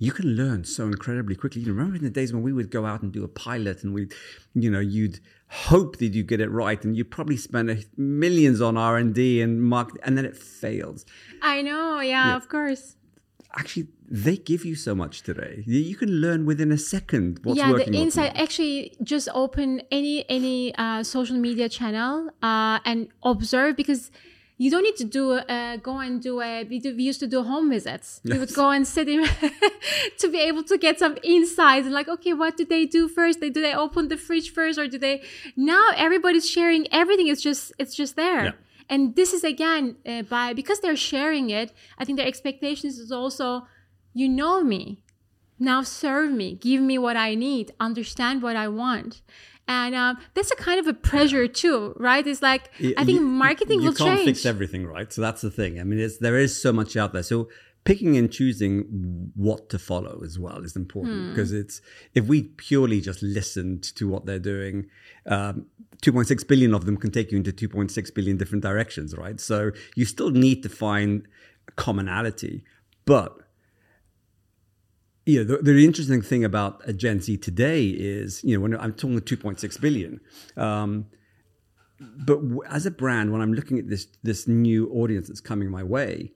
[0.02, 1.62] you can learn so incredibly quickly.
[1.62, 3.94] You remember in the days when we would go out and do a pilot and
[3.94, 4.08] we,
[4.56, 8.78] you know, you'd hope that you get it right and you probably spend millions on
[8.78, 11.06] R and D and market, and then it fails.
[11.44, 12.00] I know.
[12.00, 12.96] Yeah, of course.
[13.54, 15.64] Actually, they give you so much today.
[15.68, 17.92] You can learn within a second what's yeah, working.
[17.92, 24.10] the insight actually just open any any uh, social media channel uh, and observe because
[24.62, 27.26] you don't need to do uh, go and do a we, do, we used to
[27.26, 28.22] do home visits.
[28.24, 29.26] We would go and sit in
[30.20, 33.40] to be able to get some insights and like okay, what do they do first?
[33.40, 35.24] They do they open the fridge first or do they?
[35.56, 37.28] Now everybody's sharing everything.
[37.28, 38.44] It's just it's just there.
[38.46, 38.52] Yeah.
[38.88, 41.74] And this is again uh, by because they're sharing it.
[41.98, 43.66] I think their expectations is also,
[44.14, 45.02] you know me,
[45.62, 49.22] now serve me give me what i need understand what i want
[49.72, 52.64] and um, that's a kind of a pressure too right it's like
[53.02, 55.10] i think You- marketing you will can't fix everything, right?
[55.16, 55.72] So that's the thing.
[55.82, 57.24] I mean, it's, there is so much out there.
[57.34, 57.38] So
[57.90, 58.72] picking and choosing
[59.48, 61.30] what to follow as well is important Hmm.
[61.30, 61.76] because it's
[62.20, 64.76] if we purely just listened to what they're doing,
[65.36, 65.56] um,
[66.04, 69.40] 2.6 billion of them can take you into 2.6 billion different directions, right?
[69.40, 69.58] So
[70.00, 71.28] you still need to find
[71.86, 72.64] commonality,
[73.06, 73.32] but
[75.26, 78.76] you know, the, the interesting thing about a Gen Z today is, you know, when
[78.80, 80.20] I'm talking 2.6 billion,
[80.58, 81.08] um,
[82.00, 85.84] but as a brand, when I'm looking at this this new audience that's coming my
[85.84, 86.32] way,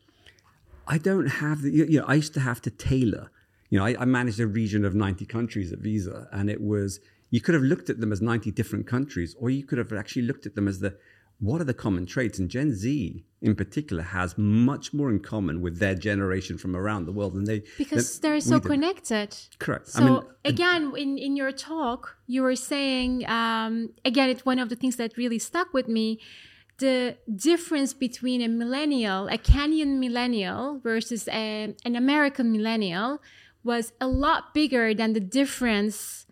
[0.88, 3.32] I don't have the, you know, I used to have to tailor.
[3.70, 7.00] You know, I, I managed a region of 90 countries at Visa, and it was,
[7.32, 10.22] you could have looked at them as 90 different countries, or you could have actually
[10.22, 10.96] looked at them as the,
[11.40, 12.40] what are the common traits?
[12.40, 17.06] And Gen Z in particular has much more in common with their generation from around
[17.06, 19.88] the world than they, because they're so connected Correct.
[19.88, 24.58] so I mean, again in, in your talk you were saying um, again it's one
[24.58, 26.20] of the things that really stuck with me
[26.80, 33.22] the difference between a millennial a kenyan millennial versus a, an american millennial
[33.64, 36.26] was a lot bigger than the difference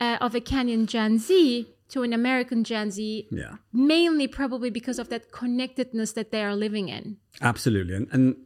[0.00, 3.56] uh, of a kenyan gen z to an american gen z yeah.
[3.72, 7.94] mainly probably because of that connectedness that they are living in Absolutely.
[7.94, 8.36] And, and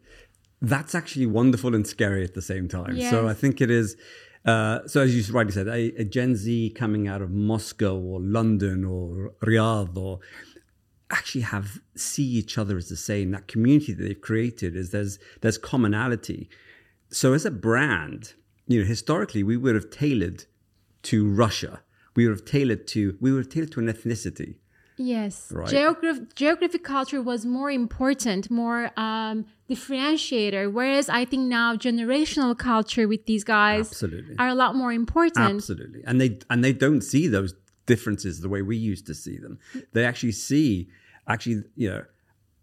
[0.60, 2.96] that's actually wonderful and scary at the same time.
[3.10, 3.96] So I think it is.
[4.44, 8.20] Uh, so as you rightly said, a, a Gen Z coming out of Moscow or
[8.20, 10.20] London or Riyadh or
[11.10, 13.30] actually have see each other as the same.
[13.30, 16.48] That community that they've created is there's there's commonality.
[17.10, 18.34] So as a brand,
[18.66, 20.44] you know, historically we would have tailored
[21.02, 21.82] to Russia.
[22.20, 24.50] We have tailored to we were tailored to an ethnicity.
[25.14, 25.50] Yes.
[25.50, 25.66] Right.
[25.76, 30.70] Geograph- geographic culture was more important, more um, differentiator.
[30.70, 34.34] Whereas I think now generational culture with these guys Absolutely.
[34.38, 35.54] are a lot more important.
[35.56, 36.02] Absolutely.
[36.08, 37.54] And they and they don't see those
[37.86, 39.58] differences the way we used to see them.
[39.94, 40.90] They actually see
[41.26, 42.04] actually, you know,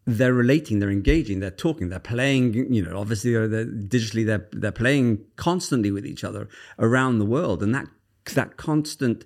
[0.06, 4.48] they're relating, they're engaging, they're talking, they're playing, you know, obviously uh, they're, digitally they're
[4.62, 6.44] they're playing constantly with each other
[6.78, 7.88] around the world and that
[8.36, 9.26] that constant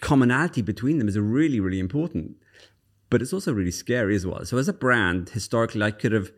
[0.00, 2.36] commonality between them is really really important.
[3.08, 4.44] But it's also really scary as well.
[4.44, 6.32] So as a brand, historically I could have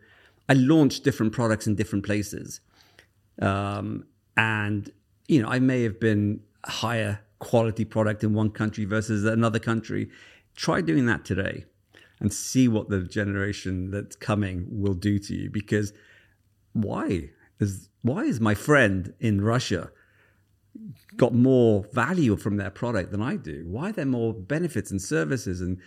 [0.47, 2.61] I launched different products in different places
[3.41, 4.05] um,
[4.37, 4.91] and
[5.27, 9.59] you know I may have been a higher quality product in one country versus another
[9.59, 10.09] country.
[10.55, 11.65] Try doing that today
[12.19, 15.49] and see what the generation that's coming will do to you.
[15.49, 15.93] Because
[16.73, 19.91] why is why is my friend in Russia
[21.17, 23.65] got more value from their product than I do?
[23.67, 25.77] Why are there more benefits and services and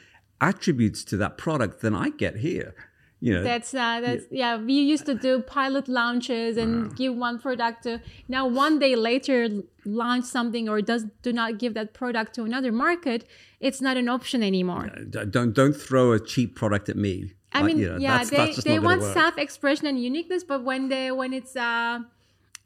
[0.41, 2.75] attributes to that product than I get here?
[3.21, 4.57] You know, That's uh, that's yeah.
[4.57, 8.01] We used to do pilot launches and give one product to.
[8.27, 9.49] Now one day later,
[9.85, 13.25] launch something or does do not give that product to another market.
[13.61, 14.91] It's not an option anymore.
[15.31, 17.31] Don't don't throw a cheap product at me.
[17.53, 20.65] I Like, mean, you know, yeah, that's- they, that's they want self-expression and uniqueness, but
[20.65, 22.01] when they when it's uh,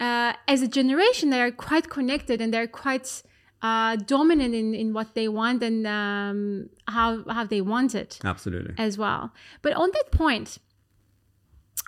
[0.00, 3.22] uh, as a generation, they are quite connected and they're quite
[3.62, 8.74] uh, dominant in, in what they want and um, how how they want it Absolutely.
[8.78, 9.32] as well.
[9.62, 10.58] But on that point,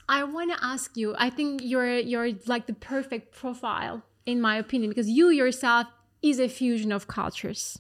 [0.09, 1.15] I want to ask you.
[1.19, 5.87] I think you're you're like the perfect profile in my opinion because you yourself
[6.23, 7.79] is a fusion of cultures.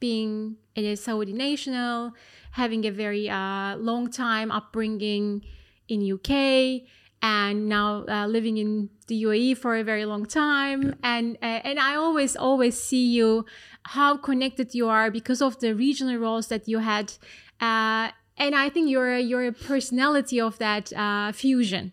[0.00, 2.12] Being a Saudi national,
[2.52, 5.42] having a very uh, long time upbringing
[5.88, 6.82] in UK
[7.24, 10.94] and now uh, living in the UAE for a very long time.
[11.02, 13.46] And uh, and I always always see you
[13.84, 17.14] how connected you are because of the regional roles that you had.
[17.60, 21.92] Uh, and I think you're you're a personality of that uh, fusion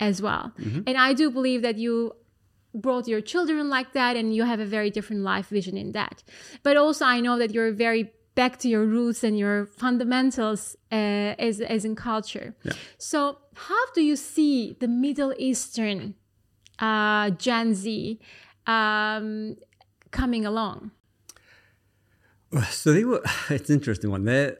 [0.00, 0.52] as well.
[0.88, 2.16] And I do believe that you
[2.74, 6.22] brought your children like that and you have a very different life vision in that
[6.62, 10.94] but also i know that you're very back to your roots and your fundamentals uh,
[11.38, 12.54] as, as in culture
[12.96, 16.14] so how do you see the middle eastern
[16.78, 18.18] uh, gen z
[18.66, 19.56] um,
[20.10, 20.90] coming along
[22.70, 23.22] So they were.
[23.50, 24.24] It's an interesting one.
[24.24, 24.58] They're.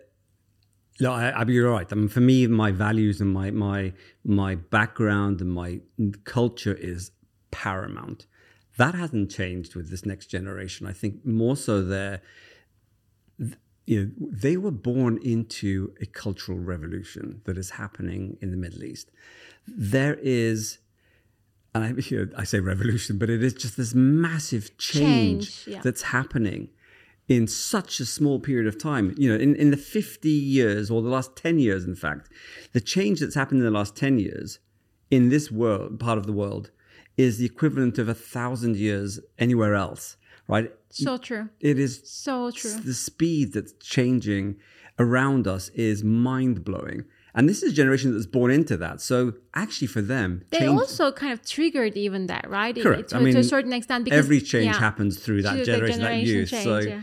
[1.01, 1.87] No, I, I, you're right.
[1.91, 3.93] I mean, for me, my values and my my
[4.25, 5.81] my background and my
[6.25, 7.11] culture is
[7.51, 8.27] paramount.
[8.79, 10.87] That hasn't changed with this next generation.
[10.87, 12.23] I think more so they're.
[13.87, 18.85] You know, they were born into a cultural revolution that is happening in the Middle
[18.85, 19.11] East.
[19.67, 20.79] There is,
[21.75, 25.75] and I, you know, I say revolution, but it is just this massive change, Change,
[25.75, 25.81] yeah.
[25.83, 26.71] that's happening
[27.29, 29.15] in such a small period of time.
[29.17, 32.29] You know, in, in the 50 years or the last 10 years, in fact,
[32.73, 34.59] the change that's happened in the last 10 years
[35.11, 36.71] in this world, part of the world,
[37.17, 40.17] is the equivalent of a thousand years anywhere else,
[40.49, 40.73] right?
[40.91, 44.57] so true It is so true the speed that's changing
[44.99, 47.05] around us is mind blowing.
[47.35, 49.01] And this is a generation that's born into that.
[49.01, 53.11] So actually, for them, they change- also kind of triggered even that right Correct.
[53.11, 54.79] to, I mean, to a certain extent because every change yeah.
[54.79, 56.51] happens through that the generation, that youth.
[56.51, 57.01] change, so, yeah.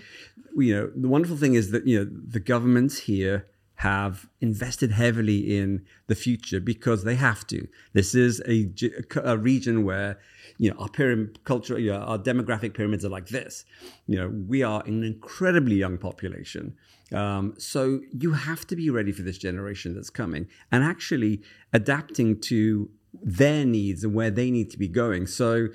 [0.56, 3.47] you know, the wonderful thing is that you know the governments here
[3.80, 7.65] have invested heavily in the future because they have to.
[7.94, 8.70] This is a,
[9.24, 10.20] a region where
[10.58, 13.63] you know our pyramid culture, you know, our demographic pyramids are like this.
[14.06, 16.76] You know, we are an incredibly young population.
[17.13, 22.42] Um, so you have to be ready for this generation that's coming and actually adapting
[22.42, 25.26] to their needs and where they need to be going.
[25.26, 25.70] So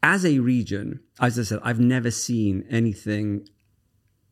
[0.00, 3.48] as a region, as I said, I've never seen anything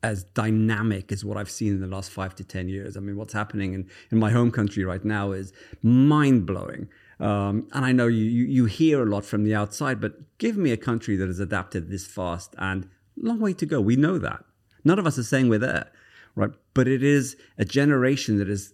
[0.05, 2.95] as dynamic as what I've seen in the last five to 10 years.
[2.95, 6.87] I mean, what's happening in, in my home country right now is mind blowing.
[7.19, 10.57] Um, and I know you, you, you hear a lot from the outside, but give
[10.57, 12.87] me a country that has adapted this fast and
[13.17, 13.81] long way to go.
[13.81, 14.45] We know that.
[14.83, 15.91] None of us are saying we're there,
[16.35, 16.51] right?
[16.75, 18.73] But it is a generation that is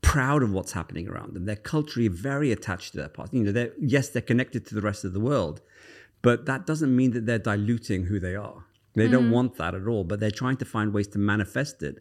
[0.00, 1.44] proud of what's happening around them.
[1.44, 3.34] They're culturally very attached to their past.
[3.34, 5.60] You know, they're, yes, they're connected to the rest of the world,
[6.22, 8.66] but that doesn't mean that they're diluting who they are.
[8.94, 11.98] They don't want that at all, but they're trying to find ways to manifest it.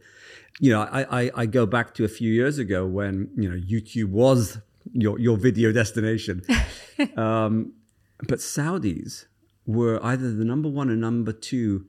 [0.59, 3.57] You know, I, I, I go back to a few years ago when, you know,
[3.57, 4.59] YouTube was
[4.91, 6.43] your, your video destination.
[7.17, 7.73] um,
[8.27, 9.25] but Saudis
[9.65, 11.87] were either the number one or number two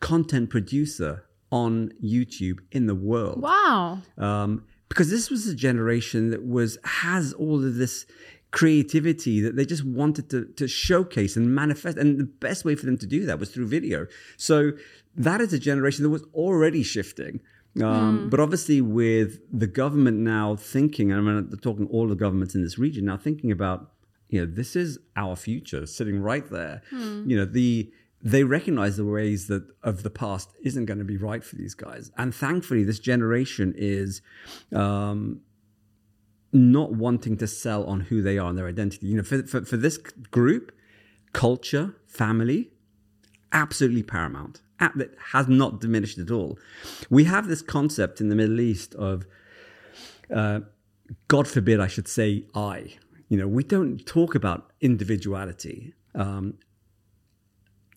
[0.00, 6.44] content producer on YouTube in the world wow um, because this was a generation that
[6.44, 8.04] was has all of this
[8.50, 11.98] creativity that they just wanted to, to showcase and manifest.
[11.98, 14.06] And the best way for them to do that was through video.
[14.36, 14.72] So
[15.14, 17.40] that is a generation that was already shifting.
[17.82, 22.62] Um, but obviously with the government now thinking and i'm talking all the governments in
[22.62, 23.90] this region now thinking about
[24.28, 26.82] you know this is our future sitting right there.
[27.28, 31.16] You know the they recognize the ways that of the past isn't going to be
[31.16, 32.10] right for these guys.
[32.16, 34.20] And thankfully this generation is
[34.74, 35.42] um,
[36.52, 39.64] not wanting to sell on who they are and their identity you know for, for,
[39.64, 40.72] for this group
[41.32, 42.70] culture family
[43.52, 46.58] absolutely paramount that has not diminished at all
[47.08, 49.26] we have this concept in the middle east of
[50.34, 50.60] uh,
[51.28, 52.94] God forbid I should say I.
[53.28, 55.94] You know, we don't talk about individuality.
[56.14, 56.54] Um,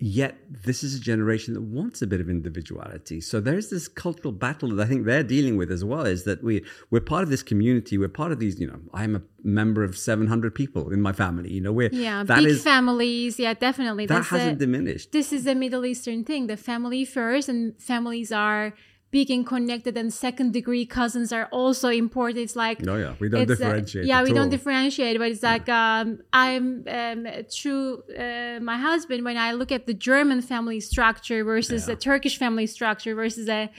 [0.01, 3.19] yet this is a generation that wants a bit of individuality.
[3.19, 6.05] So there's this cultural battle that I think they're dealing with as well.
[6.05, 7.97] Is that we we're part of this community.
[7.97, 8.59] We're part of these.
[8.59, 11.51] You know, I'm a member of 700 people in my family.
[11.51, 15.11] You know, we're yeah big is- families yeah definitely that That's hasn't a- diminished.
[15.11, 16.47] this is a Middle Eastern thing.
[16.47, 18.73] The family first, and families are
[19.11, 22.37] big and connected, and second degree cousins are also important.
[22.39, 24.05] It's like No, yeah, we don't uh, differentiate.
[24.05, 24.35] yeah, we all.
[24.35, 29.71] don't differentiate, but it's like um, I'm um, through uh, my husband when I look
[29.71, 33.69] at the German family structure versus the Turkish family structure versus a,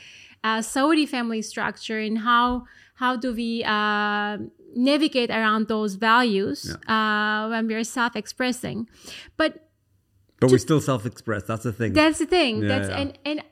[0.42, 4.36] a Saudi family structure, and how how do we uh,
[4.74, 8.88] navigate around those values uh, when we are self-expressing,
[9.36, 9.66] but
[10.40, 11.42] But we still self-express.
[11.44, 11.92] That's the thing.
[11.92, 12.62] that's the thing.
[12.62, 13.00] Yeah, That's yeah.
[13.00, 13.42] and and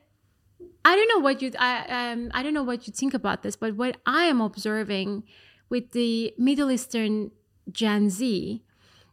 [0.85, 3.55] I don't know what you I um I don't know what you think about this,
[3.55, 5.23] but what I am observing
[5.69, 7.31] with the Middle Eastern
[7.71, 8.63] Gen Z,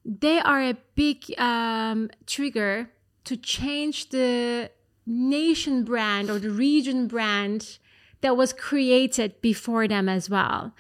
[0.05, 2.91] they are a big um, trigger
[3.25, 4.71] to change the
[5.05, 7.79] nation brand or the region brand
[8.23, 10.73] that was created before them as well.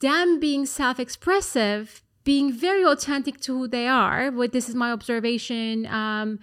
[0.00, 4.30] them being self-expressive, being very authentic to who they are.
[4.30, 5.86] What this is my observation.
[5.86, 6.38] Um,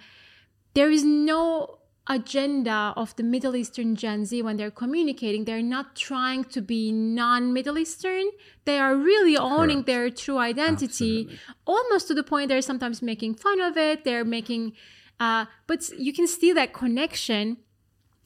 [0.74, 1.77] there is no
[2.08, 5.44] agenda of the Middle Eastern Gen Z when they're communicating.
[5.44, 8.30] They're not trying to be non-Middle Eastern.
[8.64, 9.86] They are really owning Correct.
[9.86, 11.38] their true identity, Absolutely.
[11.66, 14.04] almost to the point they're sometimes making fun of it.
[14.04, 14.72] They're making,
[15.20, 17.58] uh, but you can see that connection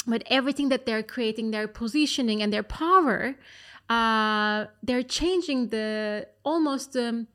[0.07, 3.37] with everything that they're creating, their positioning and their power.
[3.91, 7.27] Uh, they're changing the almost um,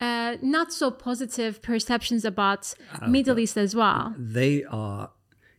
[0.00, 2.74] uh, not so positive perceptions about
[3.08, 4.14] Middle East as well.
[4.18, 5.10] they are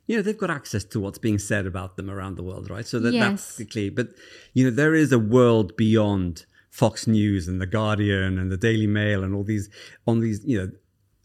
[0.08, 2.86] you know they've got access to what's being said about them around the world right?
[2.88, 3.56] So that, Yes.
[3.58, 4.10] that's key but
[4.54, 8.88] you know there is a world beyond fox news and the guardian and the daily
[8.88, 9.70] mail and all these
[10.06, 10.72] on these you know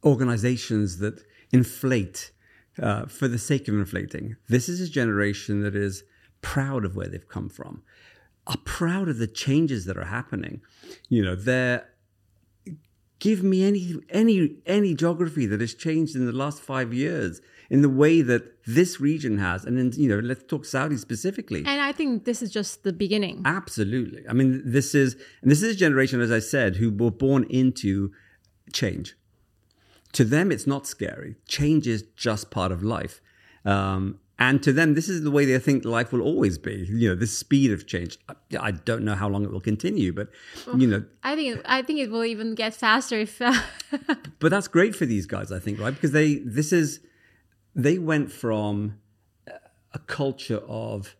[0.05, 1.23] organizations that
[1.53, 2.31] inflate
[2.81, 4.37] uh, for the sake of inflating.
[4.49, 6.05] This is a generation that is
[6.41, 7.83] proud of where they've come from
[8.47, 10.61] are proud of the changes that are happening.
[11.09, 11.89] You know they're
[13.19, 17.41] give me any any any geography that has changed in the last five years
[17.71, 21.63] in the way that this region has and then you know let's talk saudi specifically.
[21.65, 23.43] And I think this is just the beginning.
[23.45, 24.25] absolutely.
[24.29, 27.45] I mean this is and this is a generation as i said who were born
[27.49, 28.13] into
[28.73, 29.17] change.
[30.13, 31.37] To them it's not scary.
[31.47, 33.21] Change is just part of life.
[33.65, 37.09] Um, and to them this is the way they think life will always be you
[37.09, 38.19] know this speed of change.
[38.29, 40.29] I, I don't know how long it will continue but
[40.77, 41.05] you know.
[41.23, 43.55] I think it, I think it will even get faster if uh,
[44.41, 45.95] but that's great for these guys, I think, right?
[45.95, 47.01] Because they this is
[47.75, 48.99] they went from
[49.93, 51.17] a culture of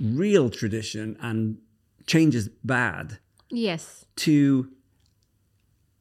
[0.00, 1.58] real tradition and
[2.06, 3.18] change is bad
[3.50, 4.70] yes, to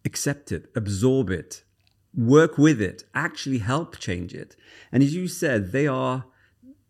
[0.03, 1.63] accept it, absorb it,
[2.13, 4.55] work with it, actually help change it.
[4.91, 6.25] And as you said, they are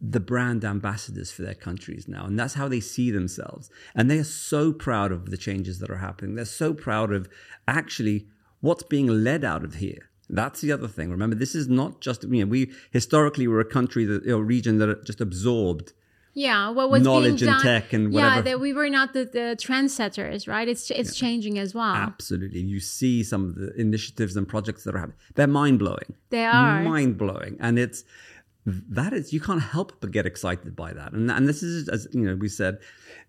[0.01, 2.25] the brand ambassadors for their countries now.
[2.25, 3.69] And that's how they see themselves.
[3.95, 6.35] And they are so proud of the changes that are happening.
[6.35, 7.29] They're so proud of
[7.67, 8.27] actually
[8.59, 10.09] what's being led out of here.
[10.29, 11.11] That's the other thing.
[11.11, 14.79] Remember, this is not just, you know, we historically were a country that, a region
[14.79, 15.93] that just absorbed
[16.35, 16.69] yeah.
[16.69, 18.41] What was Knowledge being and tech and yeah, whatever.
[18.41, 20.67] that we were not the, the trendsetters, right?
[20.67, 21.95] It's it's changing as well.
[21.95, 22.59] Absolutely.
[22.59, 25.17] You see some of the initiatives and projects that are happening.
[25.35, 26.13] They're mind blowing.
[26.29, 26.83] They are.
[26.83, 27.55] mind blowing.
[27.61, 28.03] And it's
[28.65, 31.13] that is you can't help but get excited by that.
[31.13, 32.79] And and this is as you know, we said,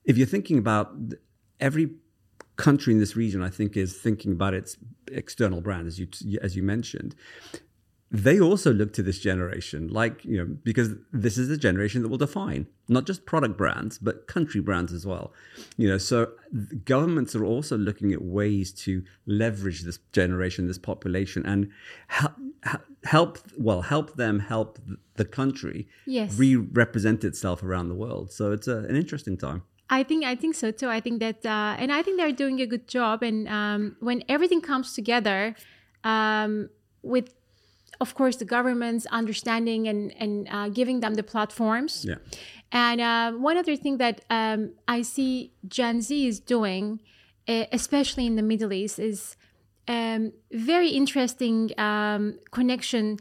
[0.04, 0.92] if you're thinking about
[1.60, 1.90] every
[2.56, 4.76] country in this region, I think is thinking about its
[5.08, 6.08] external brand, as you
[6.42, 7.14] as you mentioned.
[8.08, 12.08] They also look to this generation, like you know, because this is the generation that
[12.08, 15.32] will define not just product brands but country brands as well.
[15.76, 16.30] You know, so
[16.84, 21.68] governments are also looking at ways to leverage this generation, this population, and
[22.06, 22.34] help,
[23.04, 24.78] help well help them help
[25.16, 26.38] the country Yes.
[26.38, 28.30] re-represent itself around the world.
[28.30, 29.62] So it's a, an interesting time.
[29.88, 30.88] I think I think so too.
[30.88, 33.22] I think that, uh, and I think they're doing a good job.
[33.22, 35.54] And um, when everything comes together,
[36.02, 36.70] um,
[37.02, 37.34] with
[38.00, 42.04] of course the government's understanding and and uh, giving them the platforms.
[42.04, 42.16] Yeah.
[42.72, 47.00] And uh, one other thing that um, I see Gen Z is doing,
[47.46, 49.36] especially in the Middle East, is
[49.86, 53.18] um, very interesting um, connection.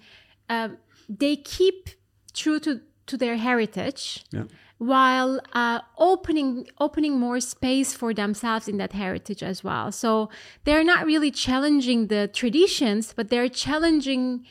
[0.49, 0.70] Uh,
[1.07, 1.89] they keep
[2.34, 4.43] true to, to their heritage Yeah.
[4.77, 9.91] while uh, opening opening more space for themselves in that heritage as well.
[9.91, 10.29] So
[10.65, 14.45] they're not really challenging the traditions, but they're challenging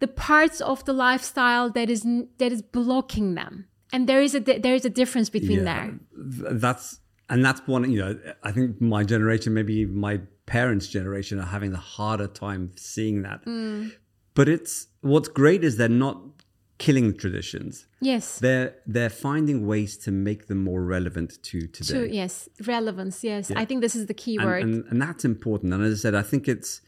[0.00, 2.02] the parts of the lifestyle that is
[2.38, 3.66] that is blocking them.
[3.92, 5.98] And there is a there is a difference between there.
[6.14, 7.90] That's and that's one.
[7.90, 12.72] You know, I think my generation, maybe my parents' generation, are having the harder time
[12.76, 13.44] seeing that.
[13.46, 13.92] Mm.
[14.34, 16.22] But it's what's great is they're not
[16.80, 17.86] killing traditions.
[18.00, 18.38] Yes.
[18.38, 21.94] They're they're finding ways to make them more relevant to today.
[21.94, 23.22] To, yes, relevance.
[23.22, 24.62] Yes, I think this is the key and, word.
[24.64, 25.72] and, and that's important.
[25.74, 26.80] And as I said, I think it's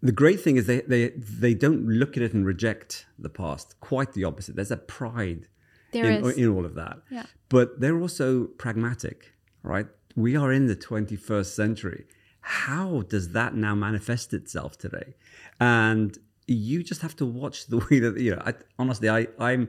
[0.00, 3.78] the great thing is they, they they don't look at it and reject the past.
[3.80, 4.54] Quite the opposite.
[4.56, 5.48] There's a pride
[5.92, 6.36] There in, is.
[6.38, 6.98] in all of that.
[7.10, 7.26] Yeah.
[7.48, 9.88] But they're also pragmatic, right?
[10.14, 12.06] We are in the 21st century.
[12.40, 15.16] How does that now manifest itself today?
[15.58, 16.16] And
[16.46, 18.42] you just have to watch the way that you know.
[18.44, 19.68] I, honestly, I I'm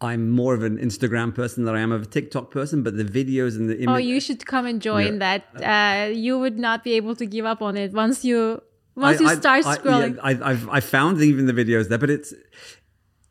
[0.00, 2.82] I'm more of an Instagram person than I am of a TikTok person.
[2.82, 5.44] But the videos and the oh, you should come and join that.
[5.62, 8.60] Uh, you would not be able to give up on it once you
[8.96, 10.16] once you start I, scrolling.
[10.16, 12.34] yeah, I, I've I found even the videos there, but it's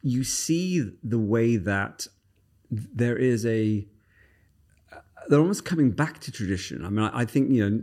[0.01, 2.07] you see the way that
[2.69, 3.87] there is a
[5.29, 6.85] they're almost coming back to tradition.
[6.85, 7.81] I mean, I, I think you know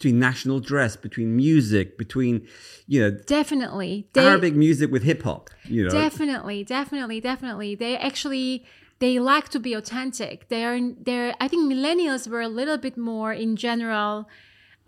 [0.00, 2.46] between national dress, between music, between
[2.86, 5.50] you know definitely, they, Arabic music with hip hop.
[5.64, 7.74] You know, Definitely, definitely, definitely.
[7.74, 8.64] They actually
[8.98, 10.48] they like to be authentic.
[10.48, 14.26] They're they're I think millennials were a little bit more in general,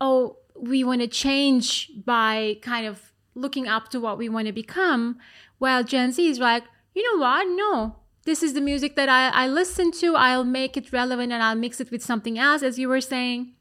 [0.01, 4.53] oh, we want to change by kind of looking up to what we want to
[4.53, 5.19] become.
[5.59, 6.63] While Gen Z is like,
[6.95, 7.45] you know what?
[7.47, 7.97] No.
[8.25, 10.15] This is the music that I, I listen to.
[10.15, 13.53] I'll make it relevant and I'll mix it with something else, as you were saying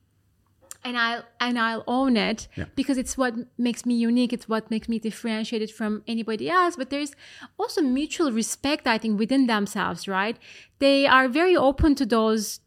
[0.85, 2.65] and I'll and I'll own it Yeah.
[2.75, 4.33] because it's what makes me unique.
[4.33, 6.77] It's what makes me differentiated from anybody else.
[6.77, 7.13] But there's
[7.59, 10.37] also mutual respect, I think, within themselves, right?
[10.79, 12.61] They are very open to those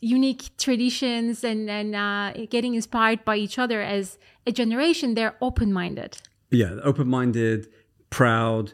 [0.00, 5.14] unique traditions and and uh, getting inspired by each other as a generation.
[5.14, 6.18] They're open minded.
[6.50, 7.68] Yeah, open-minded,
[8.08, 8.72] proud.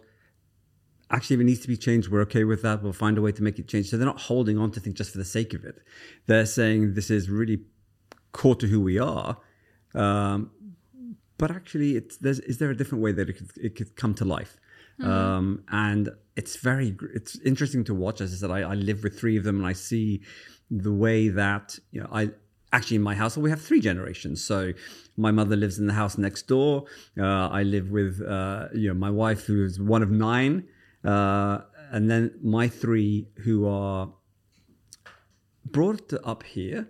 [1.10, 2.82] Actually, if it needs to be changed, we're okay with that.
[2.82, 3.86] We'll find a way to make it change.
[3.90, 5.76] So they're not holding on to things just for the sake of it.
[6.26, 7.58] They're saying this is really
[8.34, 9.38] core to who we are.
[9.94, 10.50] Um,
[11.38, 14.14] but actually, it's there's is there a different way that it could, it could come
[14.14, 14.58] to life?
[15.02, 18.20] Um, and it's very it's interesting to watch.
[18.20, 20.22] As I said, I, I live with three of them, and I see
[20.70, 22.30] the way that you know I
[22.72, 24.44] actually in my household we have three generations.
[24.44, 24.72] So
[25.16, 26.84] my mother lives in the house next door.
[27.18, 30.68] Uh, I live with uh, you know my wife who is one of nine,
[31.04, 31.58] uh,
[31.90, 34.12] and then my three who are
[35.64, 36.88] brought up here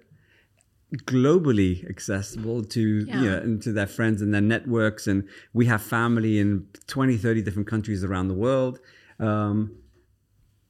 [0.99, 3.21] globally accessible to Yeah.
[3.23, 5.07] you know and to their friends and their networks.
[5.07, 8.81] And we have family in 20 30 different countries around the world.
[9.19, 9.77] Um,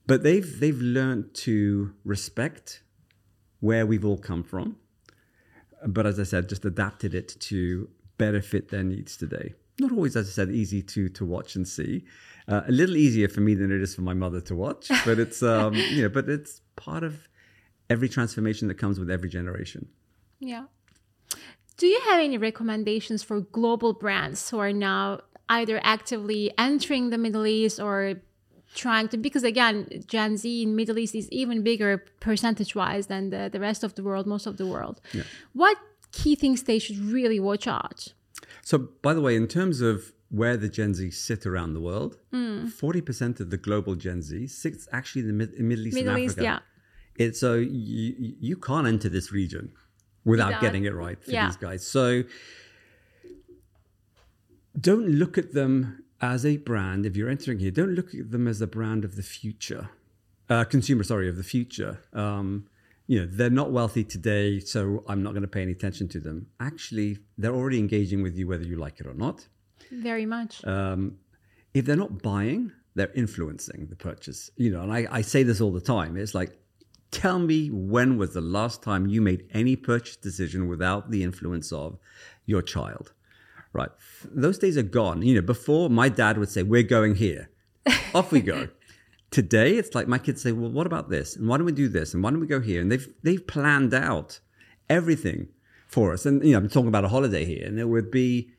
[0.06, 2.82] but they've they've learned to respect
[3.60, 4.76] where we've all come from
[5.86, 9.54] but as i said just adapted it to better fit their needs today.
[9.80, 12.04] Not always as i said easy to to watch and see.
[12.46, 15.18] Uh, a little easier for me than it is for my mother to watch but
[15.18, 17.26] it's um you know but it's part of
[17.88, 19.88] every transformation that comes with every generation
[20.46, 20.64] Yeah.
[21.76, 27.18] Do you have any recommendations for global brands who are now either actively entering the
[27.18, 28.14] Middle East or
[28.74, 29.16] trying to?
[29.16, 33.58] Because again, Gen Z in Middle East is even bigger percentage wise than the, the
[33.58, 35.00] rest of the world, most of the world.
[35.52, 35.76] What
[36.12, 38.14] key things they should really watch out?
[38.62, 42.18] So, by the way, in terms of where the Gen Z sit around the world,
[42.32, 42.70] mm.
[42.70, 46.14] forty percent of the global Gen Z sits actually in the Mid- Middle East Middle
[46.14, 46.62] and East, Africa.
[47.18, 47.26] yeah.
[47.26, 49.72] It's so you you can't enter this region
[50.24, 51.46] without Without- getting it right for yeah.
[51.46, 51.86] these guys.
[51.86, 52.24] So,
[54.78, 57.06] don't look at them as a brand.
[57.06, 59.90] If you're entering here, don't look at them as a brand of the future,
[60.48, 61.02] uh, consumer.
[61.04, 62.00] Sorry, of the future.
[62.12, 62.66] Um,
[63.06, 66.20] you know, they're not wealthy today, so I'm not going to pay any attention to
[66.20, 66.46] them.
[66.58, 69.46] Actually, they're already engaging with you whether you like it or not.
[69.92, 70.64] Very much.
[70.64, 71.18] Um,
[71.74, 74.50] if they're not buying, they're influencing the purchase.
[74.56, 76.16] You know, and I, I say this all the time.
[76.16, 76.56] It's like,
[77.14, 81.72] tell me when was the last time you made any purchase decision without the influence
[81.72, 81.98] of
[82.46, 83.12] your child?
[83.72, 83.90] Right.
[84.24, 85.22] Those days are gone.
[85.22, 87.50] You know, before my dad would say, We're going here.
[88.14, 88.68] Off we go.
[89.30, 91.36] Today it's like my kids say, Well, what about this?
[91.36, 92.14] And why don't we do this?
[92.14, 92.80] And why don't we go here?
[92.80, 94.40] And they've they've planned out
[94.88, 95.48] everything
[95.88, 96.26] for us.
[96.26, 98.50] And you know, I'm talking about a holiday here, and it would be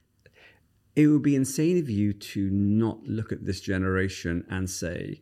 [0.96, 5.20] it would be insane of you to not look at this generation and say,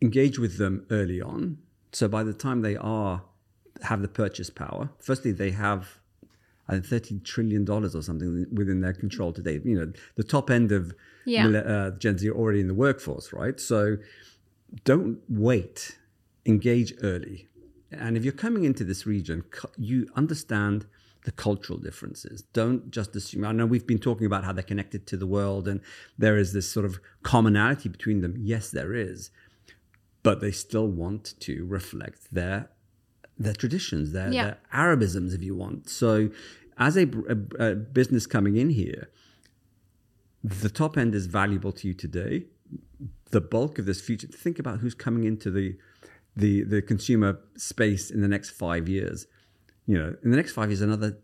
[0.00, 1.58] engage with them early on.
[1.92, 3.22] So by the time they are
[3.82, 6.00] have the purchase power, firstly they have
[6.68, 9.60] thirty trillion dollars or something within their control today.
[9.64, 11.46] You know, the top end of Yeah.
[11.48, 13.58] uh, Gen Z are already in the workforce, right?
[13.58, 13.96] So
[14.84, 15.98] don't wait,
[16.46, 17.48] engage early.
[17.90, 19.42] And if you're coming into this region,
[19.76, 20.86] you understand
[21.24, 22.42] the cultural differences.
[22.52, 23.44] Don't just assume.
[23.44, 25.80] I know we've been talking about how they're connected to the world and
[26.16, 28.36] there is this sort of commonality between them.
[28.38, 29.30] Yes, there is.
[30.22, 32.68] But they still want to reflect their
[33.38, 34.44] their traditions, their, Yeah.
[34.44, 35.88] their Arabisms, if you want.
[35.88, 36.28] So,
[36.76, 37.06] as a,
[37.58, 39.08] a, a business coming in here,
[40.44, 42.44] the top end is valuable to you today.
[43.30, 45.76] The bulk of this future, think about who's coming into the
[46.36, 49.26] the the consumer space in the next five years.
[49.86, 51.18] You know, in the next five years, another,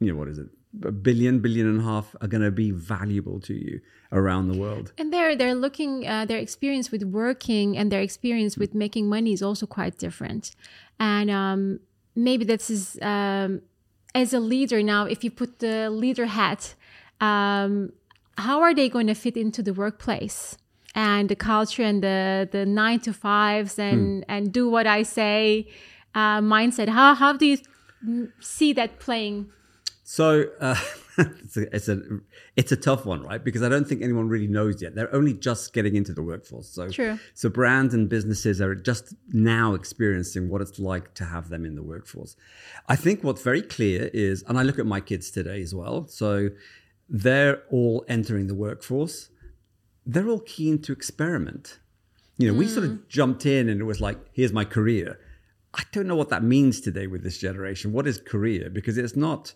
[0.00, 0.48] you know, what is it?
[0.84, 3.80] A billion, billion and a half are going to be valuable to you
[4.12, 4.92] around the world.
[4.98, 9.32] And they're they're looking uh, their experience with working and their experience with making money
[9.32, 10.54] is also quite different,
[11.00, 11.80] and um,
[12.14, 13.62] maybe this is um,
[14.14, 15.06] as a leader now.
[15.06, 16.74] If you put the leader hat,
[17.20, 17.92] um,
[18.36, 20.56] how are they going to fit into the workplace
[20.94, 25.68] and the culture and the the nine to fives and and do what I say
[26.14, 26.88] uh, mindset?
[26.88, 27.58] How how do you
[28.40, 29.50] see that playing?
[30.10, 30.74] So uh,
[31.18, 32.00] it's, a, it's a
[32.56, 33.44] it's a tough one, right?
[33.44, 34.94] Because I don't think anyone really knows yet.
[34.94, 36.66] They're only just getting into the workforce.
[36.66, 37.18] So True.
[37.34, 41.74] So brands and businesses are just now experiencing what it's like to have them in
[41.74, 42.36] the workforce.
[42.88, 46.06] I think what's very clear is, and I look at my kids today as well.
[46.06, 46.48] So
[47.10, 49.28] they're all entering the workforce.
[50.06, 51.80] They're all keen to experiment.
[52.38, 55.20] You know, we sort of jumped in and it was like, here's my career.
[55.74, 57.92] I don't know what that means today with this generation.
[57.92, 58.70] What is career?
[58.70, 59.52] Because it's not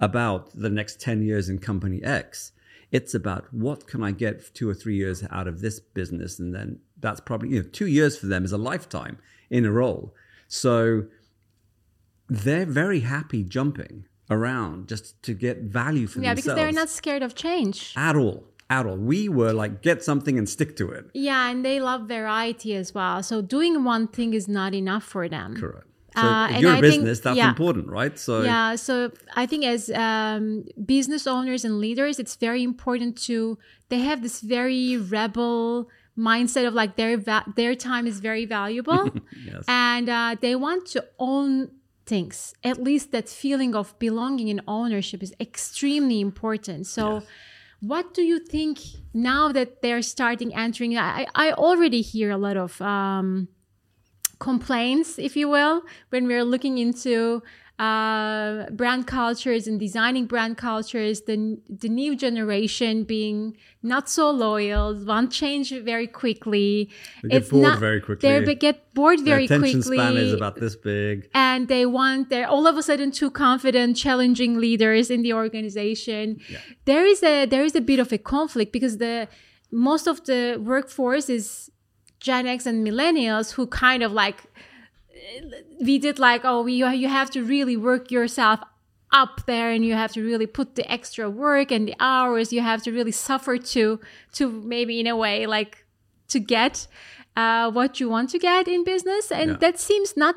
[0.00, 2.52] about the next 10 years in company X.
[2.92, 6.38] It's about what can I get two or three years out of this business?
[6.38, 9.18] And then that's probably, you know, two years for them is a lifetime
[9.50, 10.14] in a role.
[10.48, 11.04] So
[12.28, 16.46] they're very happy jumping around just to get value for Yeah, themselves.
[16.46, 17.92] Yeah, because they're not scared of change.
[17.96, 18.44] at all.
[18.68, 18.96] At all.
[18.96, 21.06] We were like, get something and stick to it.
[21.14, 23.22] Yeah, and they love variety as well.
[23.22, 25.56] So doing one thing is not enough for them.
[25.56, 25.86] Correct.
[26.16, 27.48] So Uh, if and you're a I think- business, that's yeah.
[27.54, 28.16] important, right?
[28.26, 28.94] So Yeah, so
[29.42, 30.44] I think as um,
[30.94, 33.36] business owners and leaders, it's very important to
[33.90, 35.88] they have this very rebel
[36.30, 39.02] mindset of like their va- their time is very valuable,
[39.50, 39.64] Yes.
[39.68, 41.50] and uh, they want to own
[42.12, 42.54] things.
[42.70, 46.86] At least that feeling of belonging and ownership is extremely important.
[46.86, 47.22] So.
[47.80, 48.78] What do you think
[49.12, 50.96] now that they're starting entering?
[50.96, 53.48] I, I already hear a lot of um,
[54.38, 57.42] complaints, if you will, when we're looking into
[57.78, 64.94] uh, brand cultures and designing brand cultures, the the new generation being not so loyal,
[65.04, 66.90] want change very quickly.
[67.22, 68.40] They get bored very quickly.
[68.40, 71.28] They get bored Their very attention quickly, span is about this big.
[71.34, 76.40] and they want they're all of a sudden too confident, challenging leaders in the organization.
[76.86, 79.28] There is a there is a bit of a conflict because the
[79.70, 81.70] most of the workforce is
[82.20, 84.44] Gen X and millennials who kind of like
[85.80, 88.60] we did like oh we, you have to really work yourself
[89.12, 92.60] up there and you have to really put the extra work and the hours you
[92.60, 94.00] have to really suffer to
[94.32, 95.84] to maybe in a way like
[96.28, 96.86] to get
[97.36, 99.56] uh, what you want to get in business and Yeah.
[99.58, 100.36] that seems not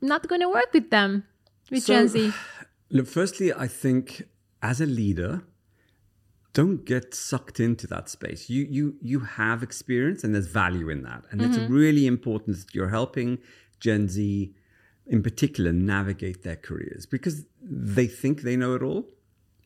[0.00, 1.24] not going to work with them
[1.70, 2.32] with So- gen z
[2.92, 4.24] Look, firstly, I think
[4.62, 5.42] as a leader,
[6.52, 8.50] don't get sucked into that space.
[8.50, 11.24] You you you have experience and there's value in that.
[11.30, 11.72] And it's Mm-hmm.
[11.72, 13.38] really important that you're helping
[13.78, 14.54] Gen Z
[15.06, 19.04] in particular navigate their careers because they think they know it all.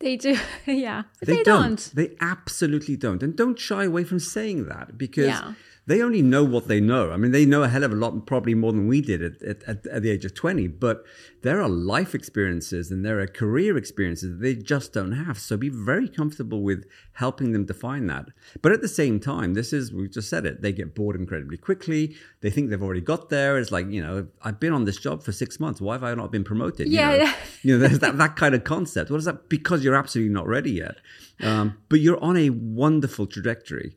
[0.00, 1.62] they do yeah They, they, don't.
[1.68, 1.90] don't.
[1.94, 3.22] They absolutely don't.
[3.22, 5.54] And don't shy away from saying that because Yeah.
[5.86, 7.12] They only know what they know.
[7.12, 9.42] I mean, they know a hell of a lot, probably more than we did at,
[9.42, 10.68] at, at, the age of 20.
[10.68, 11.04] But
[11.42, 15.38] there are life experiences and there are career experiences that they just don't have.
[15.38, 18.26] So be very comfortable with helping them define that.
[18.62, 21.58] But at the same time, this is, we just said it, they get bored incredibly
[21.58, 22.16] quickly.
[22.40, 23.58] They think they've already got there.
[23.58, 25.82] It's like, you know, I've been on this job for six months.
[25.82, 26.88] Why have I not been promoted?
[26.88, 27.16] You Yeah, know?
[27.16, 27.34] yeah.
[27.62, 29.10] you know, there's that, that kind of concept.
[29.10, 29.50] What is that?
[29.50, 30.96] Because you're absolutely not ready yet.
[31.42, 33.96] Um, but you're on a wonderful trajectory.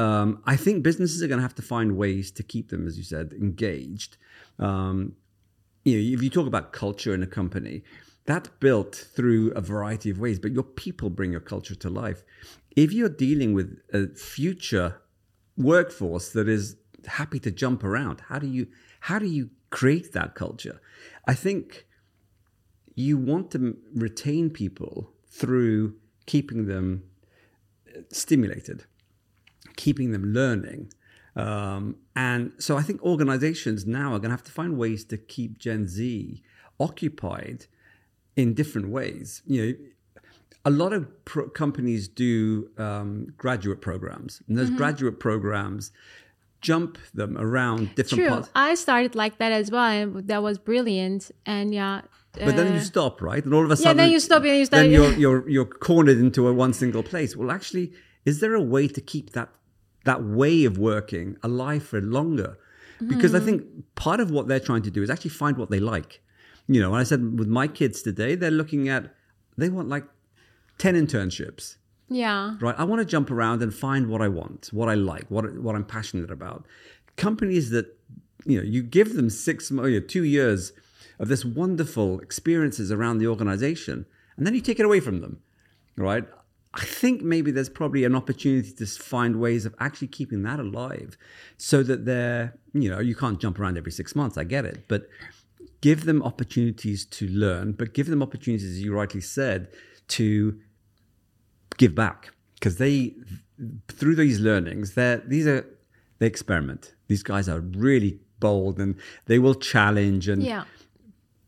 [0.00, 2.96] Um, I think businesses are going to have to find ways to keep them, as
[2.96, 4.16] you said, engaged.
[4.58, 5.14] Um,
[5.84, 7.82] you know, if you talk about culture in a company,
[8.26, 12.24] that's built through a variety of ways, but your people bring your culture to life.
[12.74, 15.00] If you're dealing with a future
[15.56, 18.66] workforce that is happy to jump around, how do you
[19.00, 20.80] how do you create that culture?
[21.26, 21.86] I think
[22.94, 25.94] you want to retain people through
[26.26, 27.04] keeping them
[28.10, 28.84] stimulated,
[29.76, 30.92] keeping them learning.
[31.34, 35.18] Um, and so I think organizations now are going to have to find ways to
[35.18, 36.42] keep Gen Z
[36.80, 37.66] occupied
[38.36, 39.42] in different ways.
[39.46, 39.72] You know,
[40.64, 45.92] a lot of pro- companies do um, graduate programs, and those graduate programs
[46.60, 48.28] jump them around different True.
[48.28, 48.50] parts.
[48.54, 51.30] I started like that as well, and that was brilliant.
[51.44, 52.00] And yeah,
[52.32, 53.44] But then you uh, stop, right?
[53.44, 54.82] And all of a sudden, yeah, then you stop and you start.
[54.82, 57.36] then you're you're you're cornered into a one single place.
[57.36, 57.92] Well, actually,
[58.24, 59.50] is there a way to keep that
[60.06, 62.58] that way of working alive for longer?
[63.06, 63.36] Because Hmm.
[63.36, 63.62] I think
[63.94, 66.22] part of what they're trying to do is actually find what they like.
[66.66, 69.14] You know, when I said with my kids today, they're looking at
[69.58, 70.06] they want like
[70.78, 71.76] ten internships
[72.08, 72.74] yeah, right?
[72.78, 75.74] I want to jump around and find what I want, what I like, what what
[75.74, 76.64] I'm passionate about.
[77.16, 77.86] Companies that
[78.44, 80.72] you know, you give them six, you know, two years
[81.18, 85.40] of this wonderful experiences around the organization, and then you take it away from them,
[85.96, 86.24] right?
[86.74, 91.16] I think maybe there's probably an opportunity to find ways of actually keeping that alive,
[91.56, 94.36] so that they're, you know, you can't jump around every six months.
[94.36, 95.08] I get it, but
[95.80, 99.68] give them opportunities to learn, but give them opportunities, as you rightly said,
[100.08, 100.58] to
[101.76, 103.14] give back because they
[103.88, 105.66] through these learnings they're these are
[106.18, 108.96] they experiment these guys are really bold and
[109.26, 110.64] they will challenge and yeah.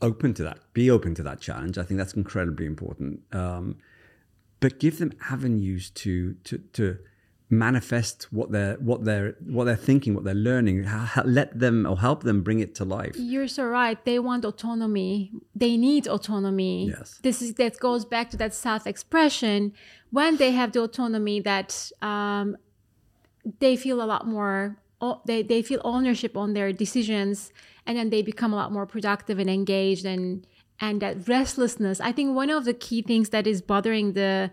[0.00, 3.76] open to that be open to that challenge i think that's incredibly important um,
[4.61, 6.98] but give them avenues to to to
[7.50, 10.86] manifest what they're what they're what they're thinking what they're learning
[11.24, 14.02] let them or help them bring it to life You're so right.
[14.04, 15.32] They want autonomy.
[15.54, 16.90] They need autonomy.
[16.90, 17.18] Yes.
[17.22, 19.72] This is that goes back to that self-expression.
[20.11, 22.56] When they have the autonomy, that um,
[23.61, 24.76] they feel a lot more
[25.24, 27.52] they, they feel ownership on their decisions
[27.86, 30.46] and then they become a lot more productive and engaged and
[30.81, 34.51] and that restlessness i think one of the key things that is bothering the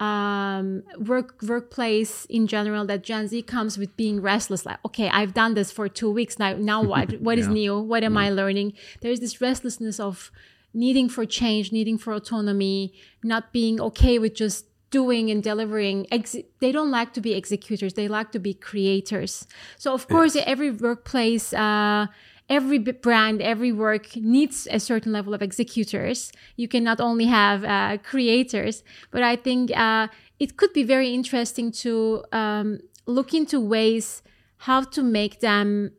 [0.00, 4.64] um, work workplace in general that Gen Z comes with being restless.
[4.64, 6.54] Like, okay, I've done this for two weeks now.
[6.54, 7.20] Now what?
[7.20, 7.78] What is new?
[7.78, 8.72] What am I learning?
[9.02, 10.32] There's this restlessness of
[10.72, 16.06] needing for change, needing for autonomy, not being okay with just doing and delivering.
[16.10, 17.92] Ex- they don't like to be executors.
[17.92, 19.46] They like to be creators.
[19.76, 21.52] So of course, every workplace.
[21.52, 22.06] Uh,
[22.50, 26.32] every brand, every work needs a certain level of executors.
[26.56, 28.82] You can not only have uh, creators,
[29.12, 34.22] but I think uh, it could be very interesting to um, look into ways
[34.58, 35.92] how to make them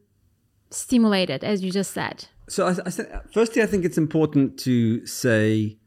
[0.70, 2.26] stimulated, as you just said.
[2.47, 5.78] So, I, I firstly, I think it's important to say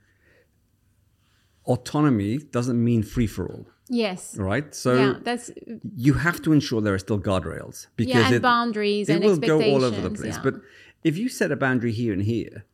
[1.66, 4.36] autonomy doesn't mean free for all, Yes.
[4.36, 4.74] right?
[4.74, 8.34] So, yeah, that's uh, you have to ensure there are still guardrails because yeah, and
[8.36, 10.36] it, boundaries it and will go all over the place.
[10.36, 10.42] yeah.
[10.42, 10.54] But
[11.02, 12.64] if you set a boundary here and here,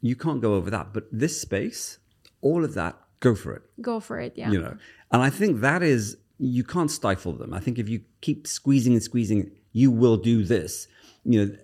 [0.00, 0.92] you can't go over that.
[0.92, 1.98] But this space,
[2.42, 3.62] all of that, go for it.
[3.80, 4.34] go for it.
[4.36, 4.50] Yeah.
[4.50, 4.76] You know,
[5.10, 7.52] and I think that is you can't stifle them.
[7.52, 10.86] I think if you keep squeezing and squeezing, you will do this.
[11.24, 11.56] You know,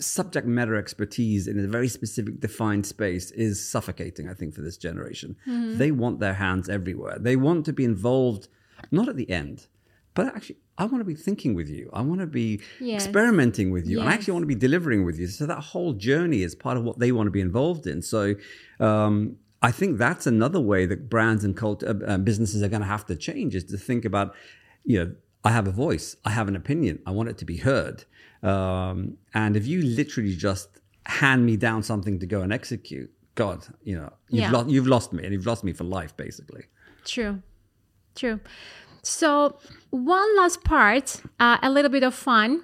[0.00, 4.28] subject matter expertise in a very specific defined space is suffocating.
[4.28, 5.78] I think for this generation, Mm-hmm.
[5.78, 7.18] they want their hands everywhere.
[7.18, 8.48] They want to be involved,
[8.90, 9.66] not at the end,
[10.14, 10.56] but actually.
[10.78, 11.90] I want to be thinking with you.
[11.92, 13.04] I want to be Yes.
[13.04, 14.00] experimenting with you.
[14.00, 15.26] And I actually want to be delivering with you.
[15.26, 18.00] So that whole journey is part of what they want to be involved in.
[18.00, 18.34] So
[18.78, 22.80] um, I think that's another way that brands and cult, uh, uh, businesses are going
[22.80, 24.34] to have to change is to think about,
[24.84, 25.12] you know,
[25.44, 28.04] I have a voice, I have an opinion, I want it to be heard.
[28.42, 30.68] Um, and if you literally just
[31.06, 34.50] hand me down something to go and execute, God, you know, you've, Yeah.
[34.50, 36.64] lo- you've lost me and you've lost me for life, basically.
[37.04, 37.42] True.
[38.14, 38.40] True.
[39.02, 39.58] So,
[39.90, 42.62] one last part, uh, a little bit of fun.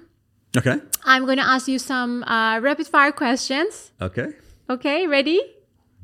[0.55, 0.77] Okay.
[1.03, 3.91] I'm going to ask you some uh, rapid fire questions.
[4.01, 4.27] Okay.
[4.69, 5.39] Okay, ready?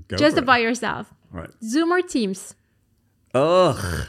[0.07, 0.43] Go Just for it.
[0.43, 1.13] about yourself.
[1.33, 1.49] All right.
[1.63, 2.55] Zoom or Teams?
[3.33, 4.07] Ugh.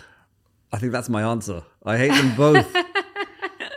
[0.73, 1.63] I think that's my answer.
[1.85, 2.75] I hate them both.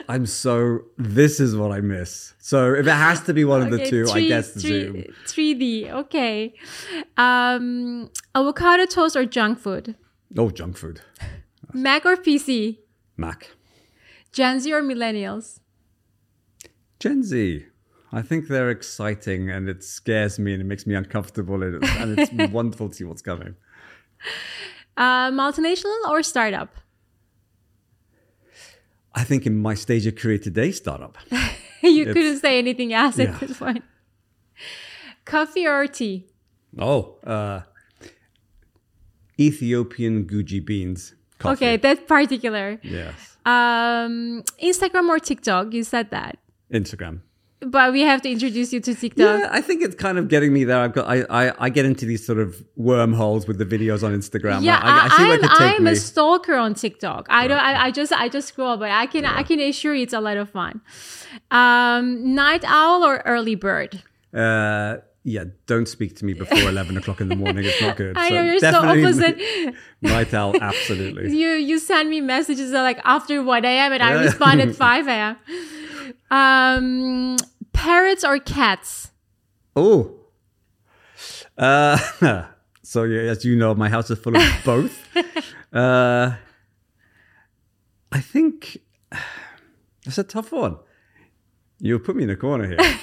[0.09, 0.81] I'm so.
[0.97, 2.33] This is what I miss.
[2.39, 4.61] So if it has to be one of the Okay, two, I three- guess three-
[4.61, 5.03] Zoom.
[5.25, 6.53] 3D, okay.
[7.17, 9.95] Um, avocado toast or junk food?
[10.37, 11.01] Oh, junk food.
[11.73, 12.77] Mac or PC?
[13.17, 13.49] Mac.
[14.31, 15.59] Gen Z or millennials?
[16.99, 17.65] Gen Z.
[18.11, 21.95] I think they're exciting and it scares me and it makes me uncomfortable and it's,
[21.97, 23.55] and it's wonderful to see what's coming.
[24.95, 26.73] Uh, multinational or startup?
[29.17, 31.17] I think in my stage of career today, startup.
[31.81, 33.31] you It's- couldn't say anything else Yeah.
[33.33, 33.83] at this point.
[35.25, 36.27] Coffee or tea?
[36.77, 37.61] Oh, uh,
[39.39, 41.15] Ethiopian Guji beans.
[41.39, 41.53] Coffee.
[41.65, 42.79] Okay, that's particular.
[42.83, 43.37] Yes.
[43.45, 45.73] Um, Instagram or TikTok?
[45.73, 46.37] You said that,
[46.71, 47.21] Instagram.
[47.59, 49.17] But we have to introduce you to TikTok.
[49.19, 50.79] Yeah, I think it's kind of getting me there.
[50.79, 54.13] I've got I, I, I get into these sort of wormholes with the videos on
[54.13, 54.63] Instagram.
[54.63, 55.91] Yeah, I, I see where it am could I'm me.
[55.91, 57.25] a stalker on TikTok.
[57.29, 57.59] I don't.
[57.59, 60.21] I, I just I just scroll, but I can I can assure you it's a
[60.21, 60.81] lot of fun.
[61.51, 64.03] Um, night owl or early bird?
[64.33, 67.65] Uh, yeah, don't speak to me before eleven o'clock in the morning.
[67.65, 68.17] It's not good.
[68.17, 69.75] I know you're so definitely opposite.
[70.01, 71.35] Night owl, absolutely.
[71.35, 73.93] You you send me messages like after one a.m.
[73.93, 75.37] and I respond at five a.m.
[76.31, 77.37] Um,
[77.73, 79.11] parrots or cats?
[79.75, 80.13] Oh.
[81.57, 81.97] Uh,
[82.83, 85.15] so yeah, as you know, my house is full of both.
[85.73, 86.35] uh,
[88.11, 88.79] I think
[90.05, 90.77] that's a tough one.
[91.79, 92.77] You put me in a corner here.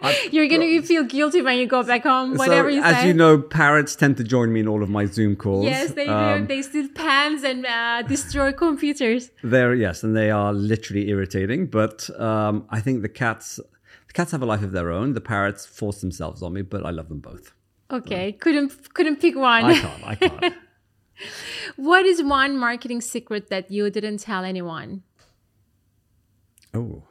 [0.32, 2.36] You're gonna feel guilty when you go back home.
[2.36, 2.88] Whatever so, you say.
[2.94, 5.64] as you know, parrots tend to join me in all of my Zoom calls.
[5.64, 6.46] Yes, they Um, do.
[6.46, 9.30] They steal pens and uh, destroy computers.
[9.42, 11.66] They're yes, and they are literally irritating.
[11.66, 13.56] But um, I think the cats,
[14.06, 15.14] the cats have a life of their own.
[15.14, 17.52] The parrots force themselves on me, but I love them both.
[17.90, 19.64] Okay, couldn't couldn't pick one.
[19.64, 20.06] I can't.
[20.06, 20.54] I can't.
[21.76, 25.02] what is one marketing secret that you didn't tell anyone?
[26.74, 27.02] oh,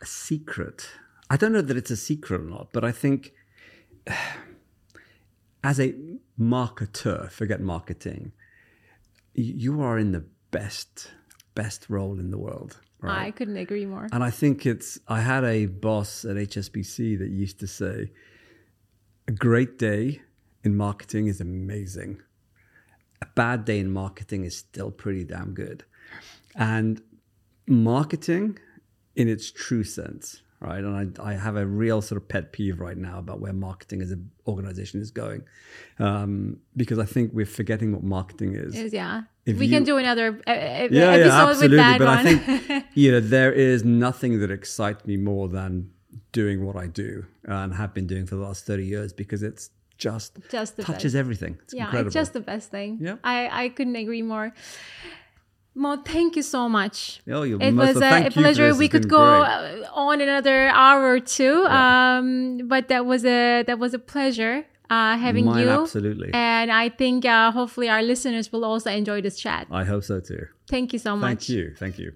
[0.00, 0.90] a secret.
[1.28, 3.32] I don't know that it's a secret or not, but I think
[5.64, 5.94] as a
[6.38, 8.32] marketer, forget marketing,
[9.34, 11.12] you are in the best
[11.54, 12.80] best role in the world.
[13.00, 13.26] Right?
[13.26, 14.08] I couldn't agree more.
[14.12, 18.12] And I think it's, I had a boss at HSBC that used to say,
[19.26, 20.22] a great day
[20.64, 22.20] in marketing is amazing.
[23.22, 25.84] A bad day in marketing is still pretty damn good.
[26.54, 27.02] And
[27.66, 28.58] marketing
[29.16, 30.82] in its true sense, right?
[30.84, 34.02] And I, I have a real sort of pet peeve right now about where marketing
[34.02, 35.42] as an organization is going.
[35.98, 39.22] Um, because I think we're forgetting what marketing is Is- yeah.
[39.46, 41.76] if we you- can do another uh, uh, yeah, episode yeah, with absolutely.
[41.78, 42.18] that But one.
[42.18, 45.90] I think you know there is nothing that excites me more than
[46.32, 49.70] doing what I do and have been doing for the last thirty years because it's
[49.98, 51.16] just Just the touches best.
[51.16, 51.58] everything.
[51.64, 52.06] It's yeah, incredible.
[52.08, 52.98] it's just the best thing.
[53.02, 53.16] Yeah.
[53.22, 54.52] I, I couldn't agree more.
[55.74, 57.20] Mo, thank you so much.
[57.28, 58.74] Oh, you're it was a, a you pleasure.
[58.74, 59.86] We could go great.
[59.94, 65.16] on another hour or two, um, but that was a that was a pleasure uh,
[65.16, 65.70] having Mine, you.
[65.70, 66.30] absolutely.
[66.34, 69.68] And I think uh, hopefully our listeners will also enjoy this chat.
[69.70, 70.46] I hope so too.
[70.68, 71.46] Thank you so much.
[71.46, 71.74] Thank you.
[71.78, 72.12] Thank you.